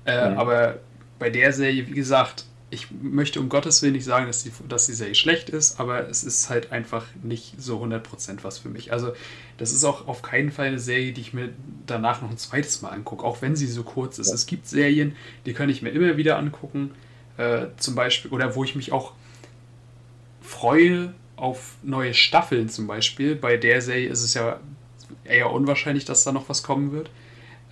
[0.05, 0.39] Äh, mhm.
[0.39, 0.79] Aber
[1.19, 4.87] bei der Serie, wie gesagt, ich möchte um Gottes Willen nicht sagen, dass die, dass
[4.87, 8.93] die Serie schlecht ist, aber es ist halt einfach nicht so 100% was für mich.
[8.93, 9.13] Also
[9.57, 11.51] das ist auch auf keinen Fall eine Serie, die ich mir
[11.87, 14.29] danach noch ein zweites Mal angucke, auch wenn sie so kurz ist.
[14.29, 14.35] Ja.
[14.35, 15.15] Es gibt Serien,
[15.47, 16.91] die kann ich mir immer wieder angucken,
[17.37, 19.13] äh, zum Beispiel, oder wo ich mich auch
[20.41, 23.37] freue auf neue Staffeln zum Beispiel.
[23.37, 24.61] Bei der Serie ist es ja
[25.25, 27.11] eher unwahrscheinlich, dass da noch was kommen wird.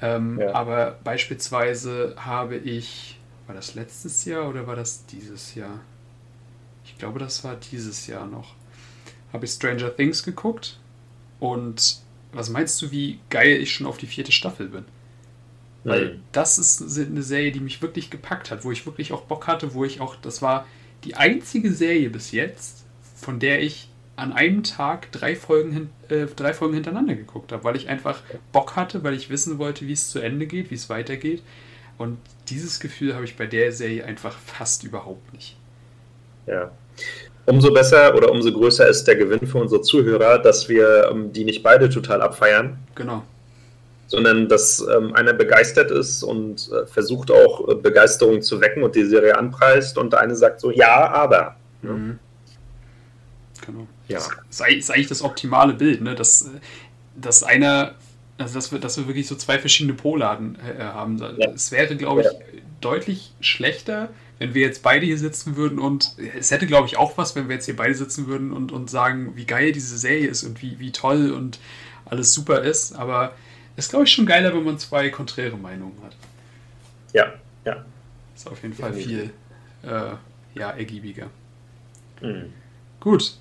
[0.01, 0.53] Ähm, ja.
[0.53, 5.81] Aber beispielsweise habe ich, war das letztes Jahr oder war das dieses Jahr?
[6.85, 8.55] Ich glaube, das war dieses Jahr noch.
[9.33, 10.79] Habe ich Stranger Things geguckt
[11.41, 11.99] und
[12.33, 14.85] was meinst du, wie geil ich schon auf die vierte Staffel bin?
[15.85, 16.23] Weil mhm.
[16.33, 19.75] das ist eine Serie, die mich wirklich gepackt hat, wo ich wirklich auch Bock hatte,
[19.75, 20.67] wo ich auch, das war
[21.05, 22.84] die einzige Serie bis jetzt,
[23.25, 27.75] von der ich an einem Tag drei Folgen, äh, drei Folgen hintereinander geguckt habe, weil
[27.75, 28.21] ich einfach
[28.53, 31.43] Bock hatte, weil ich wissen wollte, wie es zu Ende geht, wie es weitergeht.
[31.99, 32.19] Und
[32.49, 35.57] dieses Gefühl habe ich bei der Serie einfach fast überhaupt nicht.
[36.47, 36.71] Ja.
[37.47, 41.45] Umso besser oder umso größer ist der Gewinn für unsere Zuhörer, dass wir ähm, die
[41.45, 42.79] nicht beide total abfeiern.
[42.95, 43.23] Genau.
[44.07, 48.95] Sondern dass ähm, einer begeistert ist und äh, versucht auch äh, Begeisterung zu wecken und
[48.95, 51.57] die Serie anpreist und der eine sagt so, ja, aber.
[51.83, 52.19] Mhm.
[53.67, 53.87] Genau.
[54.09, 54.19] Ja.
[54.49, 56.15] Das ist eigentlich das optimale Bild, ne?
[56.15, 56.51] dass,
[57.17, 57.95] dass einer,
[58.39, 61.19] also dass wir, dass wir wirklich so zwei verschiedene Poladen äh, haben.
[61.19, 61.51] Ja.
[61.55, 62.61] Es wäre, glaube ich, ja.
[62.81, 67.17] deutlich schlechter, wenn wir jetzt beide hier sitzen würden und es hätte, glaube ich, auch
[67.17, 70.29] was, wenn wir jetzt hier beide sitzen würden und, und sagen, wie geil diese Serie
[70.29, 71.61] ist und wie, wie toll und
[72.05, 72.95] alles super ist.
[72.95, 73.35] Aber
[73.77, 76.17] es ist, glaube ich, schon geiler, wenn man zwei konträre Meinungen hat.
[77.13, 77.33] Ja,
[77.65, 77.85] ja.
[78.35, 79.31] Ist auf jeden Fall viel
[79.83, 80.11] äh,
[80.55, 81.31] ja, ergiebiger.
[82.21, 82.53] Mhm.
[82.99, 83.39] Gut,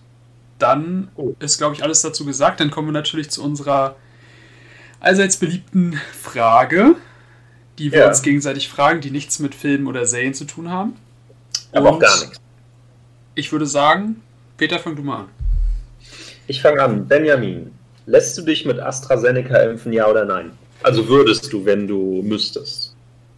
[0.64, 1.10] dann
[1.40, 2.62] ist, glaube ich, alles dazu gesagt.
[2.62, 3.98] Dann kommen wir natürlich zu unserer
[5.02, 6.96] allseits beliebten Frage,
[7.78, 8.08] die wir ja.
[8.08, 10.94] uns gegenseitig fragen, die nichts mit Filmen oder Serien zu tun haben.
[11.74, 12.40] Aber Und auch gar nichts.
[13.36, 14.22] Ich würde sagen,
[14.58, 15.26] Peter, fang du mal an.
[16.48, 17.08] Ich fange an.
[17.08, 17.72] Benjamin,
[18.06, 20.52] lässt du dich mit AstraZeneca impfen, ja oder nein?
[20.82, 22.96] Also würdest du, wenn du müsstest.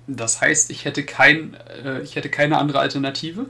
[0.07, 3.47] Das heißt, ich hätte, kein, äh, ich hätte keine andere Alternative?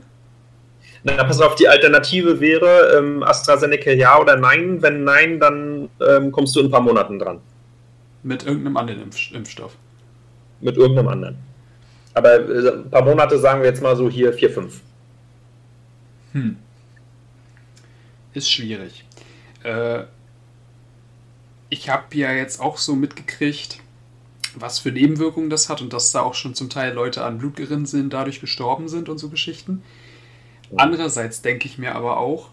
[1.06, 4.82] Na, pass auf, die Alternative wäre ähm, AstraZeneca ja oder nein.
[4.82, 7.40] Wenn nein, dann ähm, kommst du in ein paar Monaten dran.
[8.24, 9.76] Mit irgendeinem anderen Impf Impfstoff.
[10.60, 11.36] Mit irgendeinem anderen.
[12.12, 14.80] Aber äh, ein paar Monate sagen wir jetzt mal so hier vier, fünf.
[16.32, 16.56] Hm.
[18.34, 19.04] Ist schwierig.
[19.62, 20.02] Äh,
[21.68, 23.78] ich habe ja jetzt auch so mitgekriegt,
[24.56, 28.10] was für Nebenwirkungen das hat und dass da auch schon zum Teil Leute an Blutgerinnseln
[28.10, 29.84] dadurch gestorben sind und so Geschichten.
[30.76, 32.50] Andererseits denke ich mir aber auch,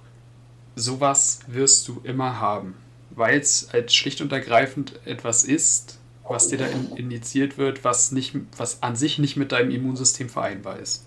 [0.75, 2.75] sowas wirst du immer haben,
[3.11, 8.11] weil es halt schlicht und ergreifend etwas ist, was dir da in, indiziert wird, was,
[8.11, 11.05] nicht, was an sich nicht mit deinem Immunsystem vereinbar ist.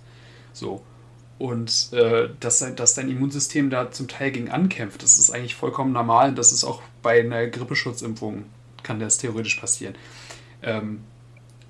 [0.53, 0.83] So.
[1.39, 5.93] Und äh, dass, dass dein Immunsystem da zum Teil gegen ankämpft, das ist eigentlich vollkommen
[5.93, 6.35] normal.
[6.35, 8.45] Das ist auch bei einer Grippeschutzimpfung,
[8.83, 9.95] kann das theoretisch passieren.
[10.63, 11.01] Ähm,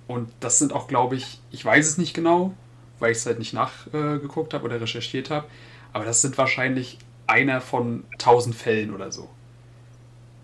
[0.06, 2.54] und das sind auch, glaube ich, ich weiß es nicht genau,
[2.98, 5.46] weil ich es halt nicht nachgeguckt habe oder recherchiert habe.
[5.92, 9.28] Aber das sind wahrscheinlich einer von tausend Fällen oder so.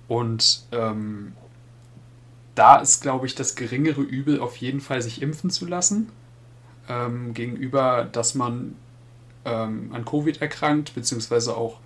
[0.09, 1.33] Und ähm,
[2.55, 6.11] da ist, glaube ich, das geringere Übel auf jeden Fall, sich impfen zu lassen,
[6.89, 8.77] ähm, gegenüber, dass man
[9.45, 11.79] ähm, an Covid erkrankt, beziehungsweise auch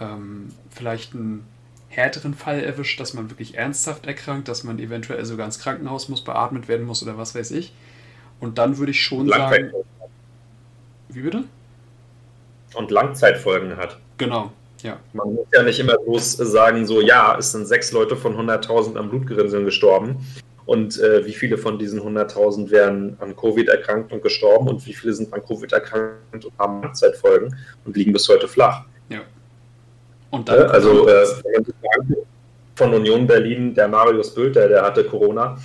[0.00, 1.46] ähm, vielleicht einen
[1.88, 6.24] härteren Fall erwischt, dass man wirklich ernsthaft erkrankt, dass man eventuell sogar ins Krankenhaus muss,
[6.24, 7.72] beatmet werden muss oder was weiß ich.
[8.44, 9.72] Und dann würde ich schon sagen.
[11.08, 11.44] Wie bitte?
[12.74, 13.98] Und Langzeitfolgen hat.
[14.18, 14.98] Genau, ja.
[15.14, 18.98] Man muss ja nicht immer bloß sagen, so, ja, es sind sechs Leute von 100.000
[18.98, 20.26] am Blutgerinnseln gestorben.
[20.66, 24.92] Und äh, wie viele von diesen 100.000 wären an Covid erkrankt und gestorben und wie
[24.92, 28.84] viele sind an Covid erkrankt und haben Langzeitfolgen und liegen bis heute flach.
[29.08, 29.20] Ja.
[30.30, 30.70] Und dann.
[30.70, 31.24] also, äh,
[32.76, 35.56] von Union Berlin, der Marius Bülter, der hatte Corona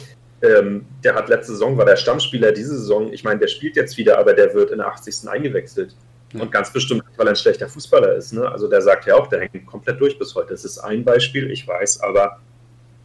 [0.42, 3.12] ähm, der hat letzte Saison, war der Stammspieler diese Saison.
[3.12, 5.30] Ich meine, der spielt jetzt wieder, aber der wird in der 80.
[5.30, 5.96] eingewechselt.
[6.34, 6.42] Ja.
[6.42, 8.34] Und ganz bestimmt, weil er ein schlechter Fußballer ist.
[8.34, 8.48] Ne?
[8.48, 10.50] Also der sagt ja auch, der hängt komplett durch bis heute.
[10.50, 12.40] Das ist ein Beispiel, ich weiß, aber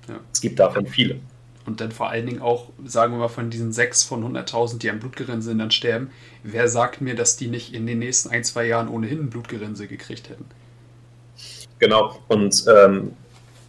[0.09, 0.21] ja.
[0.33, 1.17] es gibt davon viele.
[1.67, 4.91] Und dann vor allen Dingen auch, sagen wir mal, von diesen sechs von 100.000, die
[4.91, 6.11] am Blutgerinnsel dann sterben,
[6.43, 9.87] wer sagt mir, dass die nicht in den nächsten ein, zwei Jahren ohnehin ein Blutgerinnsel
[9.87, 10.45] gekriegt hätten?
[11.79, 13.13] Genau, und ähm,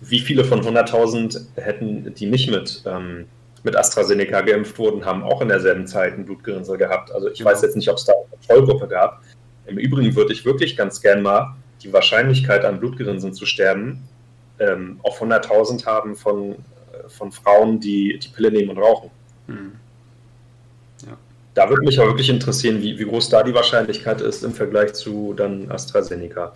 [0.01, 3.26] wie viele von 100.000 hätten die nicht mit ähm,
[3.66, 7.11] mit AstraZeneca geimpft wurden, haben auch in derselben Zeit ein Blutgerinnsel gehabt.
[7.11, 7.49] Also ich genau.
[7.49, 9.22] weiß jetzt nicht, ob es da eine Vollgruppe gab.
[9.66, 14.07] Im Übrigen würde ich wirklich ganz gern mal die Wahrscheinlichkeit an Blutgerinnseln zu sterben
[14.59, 16.55] ähm, auf 100.000 haben von, äh,
[17.09, 19.09] von Frauen, die die Pille nehmen und rauchen.
[19.47, 19.72] Hm.
[21.05, 21.18] Ja.
[21.53, 24.93] Da würde mich auch wirklich interessieren, wie, wie groß da die Wahrscheinlichkeit ist im Vergleich
[24.93, 26.53] zu dann AstraZeneca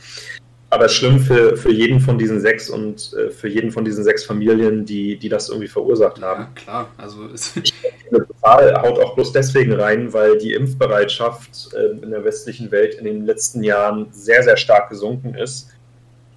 [0.71, 4.23] aber schlimm für, für jeden von diesen sechs und äh, für jeden von diesen sechs
[4.23, 6.41] Familien, die, die das irgendwie verursacht haben.
[6.41, 6.87] Ja, klar.
[6.97, 7.73] Also ich
[8.11, 12.95] die Zahl haut auch bloß deswegen rein, weil die Impfbereitschaft äh, in der westlichen Welt
[12.95, 15.71] in den letzten Jahren sehr, sehr stark gesunken ist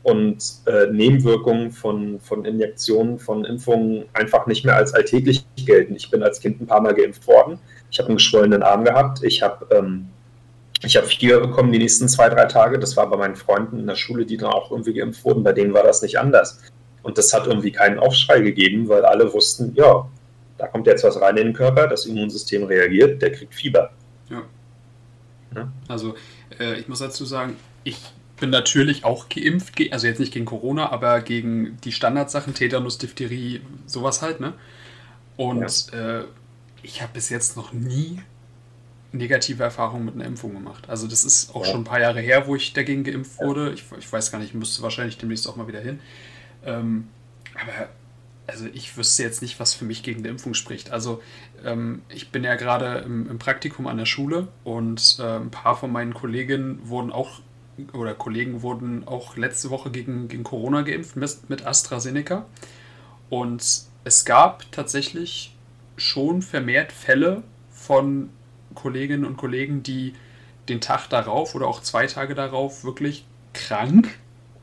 [0.02, 5.94] und äh, Nebenwirkungen von, von Injektionen, von Impfungen einfach nicht mehr als alltäglich gelten.
[5.94, 7.58] Ich bin als Kind ein paar Mal geimpft worden.
[7.90, 9.22] Ich habe einen geschwollenen Arm gehabt.
[9.22, 10.08] Ich habe ähm,
[10.84, 12.78] ich habe vier bekommen die nächsten zwei, drei Tage.
[12.78, 15.42] Das war bei meinen Freunden in der Schule, die dann auch irgendwie geimpft wurden.
[15.42, 16.60] Bei denen war das nicht anders.
[17.02, 20.08] Und das hat irgendwie keinen Aufschrei gegeben, weil alle wussten, ja,
[20.58, 23.90] Da kommt jetzt was rein in den Körper, das Immunsystem reagiert, der kriegt Fieber.
[24.30, 24.42] Ja.
[25.56, 25.72] ja.
[25.88, 26.14] Also
[26.60, 27.98] äh, ich muss dazu sagen, ich
[28.38, 33.60] bin natürlich auch geimpft, also jetzt nicht gegen Corona, aber gegen die Standardsachen, Tetanus, Diphtherie,
[33.86, 34.52] sowas halt, ne?
[35.36, 36.20] Und ja.
[36.20, 36.24] äh,
[36.82, 38.20] ich habe bis jetzt noch nie
[39.12, 40.88] negative Erfahrungen mit einer Impfung gemacht.
[40.88, 41.70] Also das ist auch ja.
[41.70, 43.72] schon ein paar Jahre her, wo ich dagegen geimpft wurde.
[43.72, 46.00] Ich, ich weiß gar nicht, ich müsste wahrscheinlich demnächst auch mal wieder hin.
[46.64, 47.08] Ähm,
[47.54, 47.90] aber
[48.46, 50.90] also ich wüsste jetzt nicht, was für mich gegen die Impfung spricht.
[50.90, 51.22] Also
[51.64, 55.76] ähm, ich bin ja gerade im, im, Praktikum an der Schule und äh, ein paar
[55.76, 57.40] von meinen Kolleginnen wurden auch
[57.94, 62.46] oder Kollegen wurden auch letzte Woche gegen, gegen Corona geimpft mit, mit AstraZeneca.
[63.30, 65.56] Und es gab tatsächlich
[65.96, 68.28] schon vermehrt Fälle von
[68.74, 70.14] Kolleginnen und Kollegen, die
[70.68, 74.08] den Tag darauf oder auch zwei Tage darauf wirklich krank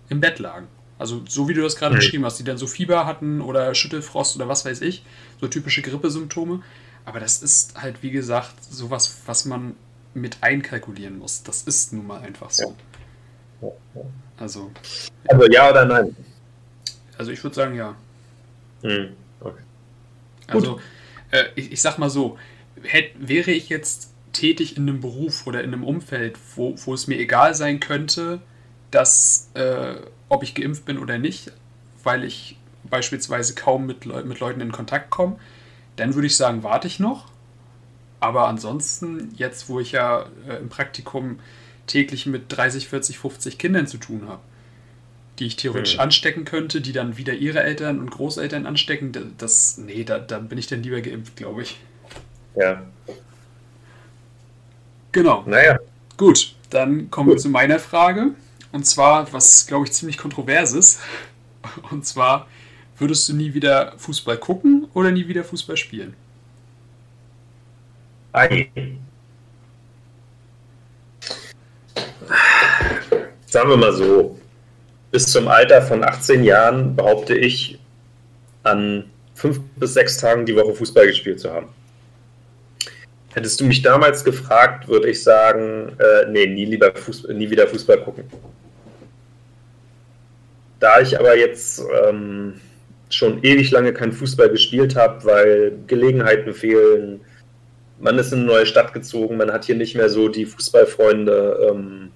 [0.10, 0.68] im Bett lagen.
[0.98, 2.00] Also so wie du das gerade mhm.
[2.00, 5.04] beschrieben hast, die dann so Fieber hatten oder Schüttelfrost oder was weiß ich,
[5.40, 6.62] so typische Grippesymptome.
[7.06, 9.76] Aber das ist halt, wie gesagt, sowas, was man
[10.14, 11.44] mit einkalkulieren muss.
[11.44, 12.76] Das ist nun mal einfach so.
[13.62, 13.70] Ja.
[14.38, 14.72] Also,
[15.24, 15.30] ja.
[15.30, 16.16] also ja oder nein?
[17.18, 17.96] Also ich würde sagen ja.
[18.84, 19.14] Mhm.
[19.40, 19.62] Okay.
[20.48, 20.80] Also
[21.32, 22.38] äh, ich, ich sag mal so,
[22.84, 27.08] hätt, wäre ich jetzt tätig in einem Beruf oder in einem Umfeld, wo, wo es
[27.08, 28.42] mir egal sein könnte,
[28.92, 29.96] dass äh,
[30.30, 31.52] ob ich geimpft bin oder nicht,
[32.04, 35.38] weil ich beispielsweise kaum mit, Le mit Leuten in Kontakt komme,
[35.96, 37.26] dann würde ich sagen, warte ich noch.
[38.20, 41.40] Aber ansonsten, jetzt wo ich ja äh, im Praktikum
[41.88, 44.42] täglich mit 30, 40, 50 Kindern zu tun habe,
[45.40, 46.02] die ich theoretisch mhm.
[46.02, 50.58] anstecken könnte, die dann wieder ihre Eltern und Großeltern anstecken, das, nee, da, da bin
[50.58, 51.80] ich dann lieber geimpft, glaube ich.
[52.60, 52.84] Ja.
[55.14, 55.44] Genau.
[55.46, 55.80] Naja.
[56.18, 57.38] Gut, dann kommen Gut.
[57.38, 58.32] wir zu meiner Frage.
[58.72, 61.00] Und zwar, was glaube ich ziemlich kontrovers ist.
[61.90, 62.48] Und zwar,
[62.98, 66.16] würdest du nie wieder Fußball gucken oder nie wieder Fußball spielen?
[68.34, 68.70] Ei.
[73.46, 74.38] Sagen wir mal so,
[75.12, 77.80] bis zum Alter von 18 Jahren behaupte ich,
[78.64, 81.70] an fünf bis sechs Tagen die Woche Fußball gespielt zu haben.
[83.34, 87.68] Hättest du mich damals gefragt, würde ich sagen, äh, nee, nie, lieber Fußball, nie wieder
[87.68, 88.24] Fußball gucken.
[90.80, 92.56] Da ich aber jetzt ähm,
[93.10, 97.22] schon ewig lange kein Fußball gespielt habe, weil Gelegenheiten fehlen,
[98.00, 101.70] man ist in eine neue Stadt gezogen, man hat hier nicht mehr so die Fußballfreunde.
[101.70, 102.12] Ähm,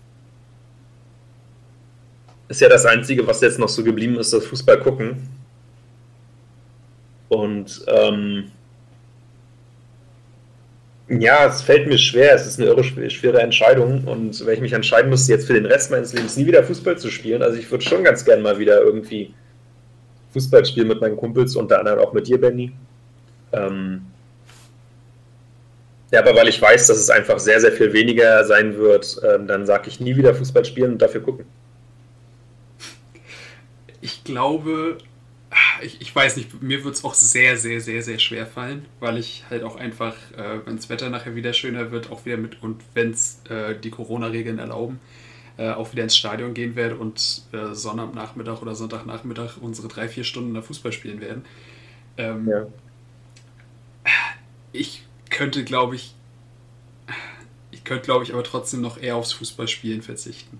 [2.47, 5.27] ist ja das Einzige, was jetzt noch so geblieben ist, das Fußball gucken.
[7.27, 8.51] Und ähm,
[11.21, 12.35] ja, es fällt mir schwer.
[12.35, 14.03] Es ist eine irre schwere Entscheidung.
[14.05, 16.97] Und wenn ich mich entscheiden müsste, jetzt für den Rest meines Lebens nie wieder Fußball
[16.97, 19.33] zu spielen, also ich würde schon ganz gern mal wieder irgendwie
[20.33, 22.71] Fußball spielen mit meinen Kumpels, unter anderem auch mit dir, Benny.
[23.51, 24.05] Ähm
[26.11, 29.47] ja, aber weil ich weiß, dass es einfach sehr, sehr viel weniger sein wird, ähm,
[29.47, 31.45] dann sage ich nie wieder Fußball spielen und dafür gucken.
[34.01, 34.97] Ich glaube,
[35.83, 39.17] ich, ich weiß nicht, mir wird es auch sehr, sehr, sehr, sehr schwer fallen, weil
[39.17, 42.61] ich halt auch einfach, äh, wenn das Wetter nachher wieder schöner wird, auch wieder mit
[42.61, 44.99] und wenn es äh, die Corona-Regeln erlauben,
[45.57, 50.23] äh, auch wieder ins Stadion gehen werde und äh, Sonnabendnachmittag oder Sonntagnachmittag unsere drei, vier
[50.23, 51.45] Stunden da Fußball spielen werden.
[52.17, 52.65] Ähm, ja.
[54.71, 56.15] Ich könnte, glaube ich,
[57.71, 60.59] ich könnte, glaube ich, aber trotzdem noch eher aufs Fußballspielen verzichten.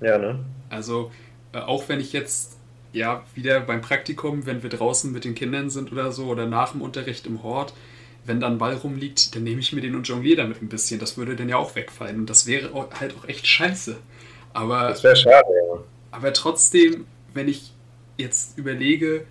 [0.00, 0.44] Ja, ne?
[0.70, 1.12] Also,
[1.52, 2.58] äh, auch wenn ich jetzt
[2.94, 6.72] ja, wieder beim Praktikum, wenn wir draußen mit den Kindern sind oder so, oder nach
[6.72, 7.74] dem Unterricht im Hort,
[8.24, 11.00] wenn da ein Ball rumliegt, dann nehme ich mir den und jongliere damit ein bisschen.
[11.00, 12.20] Das würde dann ja auch wegfallen.
[12.20, 13.96] Und das wäre halt auch echt scheiße.
[14.54, 15.82] Aber, das wäre schade, ja.
[16.12, 17.72] Aber trotzdem, wenn ich
[18.16, 19.26] jetzt überlege,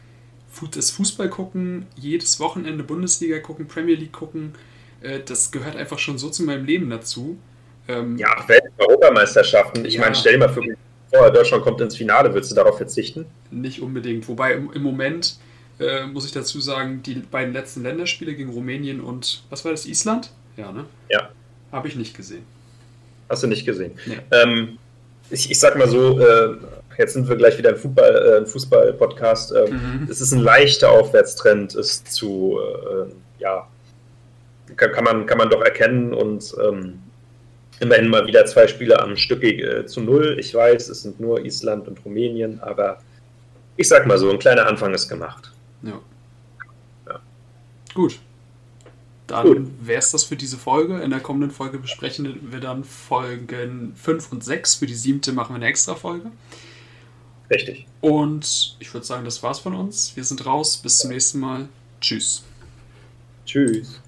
[0.72, 4.54] das Fußball gucken, jedes Wochenende Bundesliga gucken, Premier League gucken,
[5.02, 7.38] äh, das gehört einfach schon so zu meinem Leben dazu.
[7.88, 9.86] Ähm, ja, Welt-Europameisterschaften.
[9.86, 10.02] Ich ja.
[10.02, 10.62] meine, stell dir mal für
[11.14, 13.26] oh, Deutschland kommt ins Finale, würdest du darauf verzichten?
[13.52, 14.28] Nicht unbedingt.
[14.28, 15.38] Wobei im, im Moment
[15.80, 19.86] äh, muss ich dazu sagen, die beiden letzten Länderspiele gegen Rumänien und was war das,
[19.86, 20.32] Island?
[20.58, 20.86] Ja, ne?
[21.10, 21.30] Ja.
[21.72, 22.44] Habe ich nicht gesehen.
[23.30, 23.94] Hast du nicht gesehen?
[24.06, 24.20] Nee.
[24.32, 24.78] Ähm,
[25.30, 26.58] ich, ich sag mal so, äh,
[26.98, 29.54] jetzt sind wir gleich wieder im Fußball, äh, Fußball-Podcast.
[29.54, 30.08] Ähm, mhm.
[30.10, 33.68] Es ist ein leichter Aufwärtstrend, ist zu, äh, ja,
[34.76, 37.00] kann, kann, man, kann man doch erkennen und ähm,
[37.80, 40.38] immerhin mal wieder zwei Spiele am Stück äh, zu null.
[40.40, 43.00] Ich weiß, es sind nur Island und Rumänien, aber
[43.78, 45.52] ich sag mal so, ein kleiner Anfang ist gemacht.
[45.82, 46.00] Ja.
[47.08, 47.20] ja.
[47.94, 48.20] Gut.
[49.28, 51.00] Dann wäre es das für diese Folge.
[51.00, 54.76] In der kommenden Folge besprechen wir dann Folgen 5 und 6.
[54.76, 56.30] Für die siebte machen wir eine extra Folge.
[57.50, 57.88] Richtig.
[58.02, 60.16] Und ich würde sagen, das war's von uns.
[60.16, 60.78] Wir sind raus.
[60.78, 61.68] Bis zum nächsten Mal.
[62.02, 62.44] Tschüss.
[63.46, 64.03] Tschüss.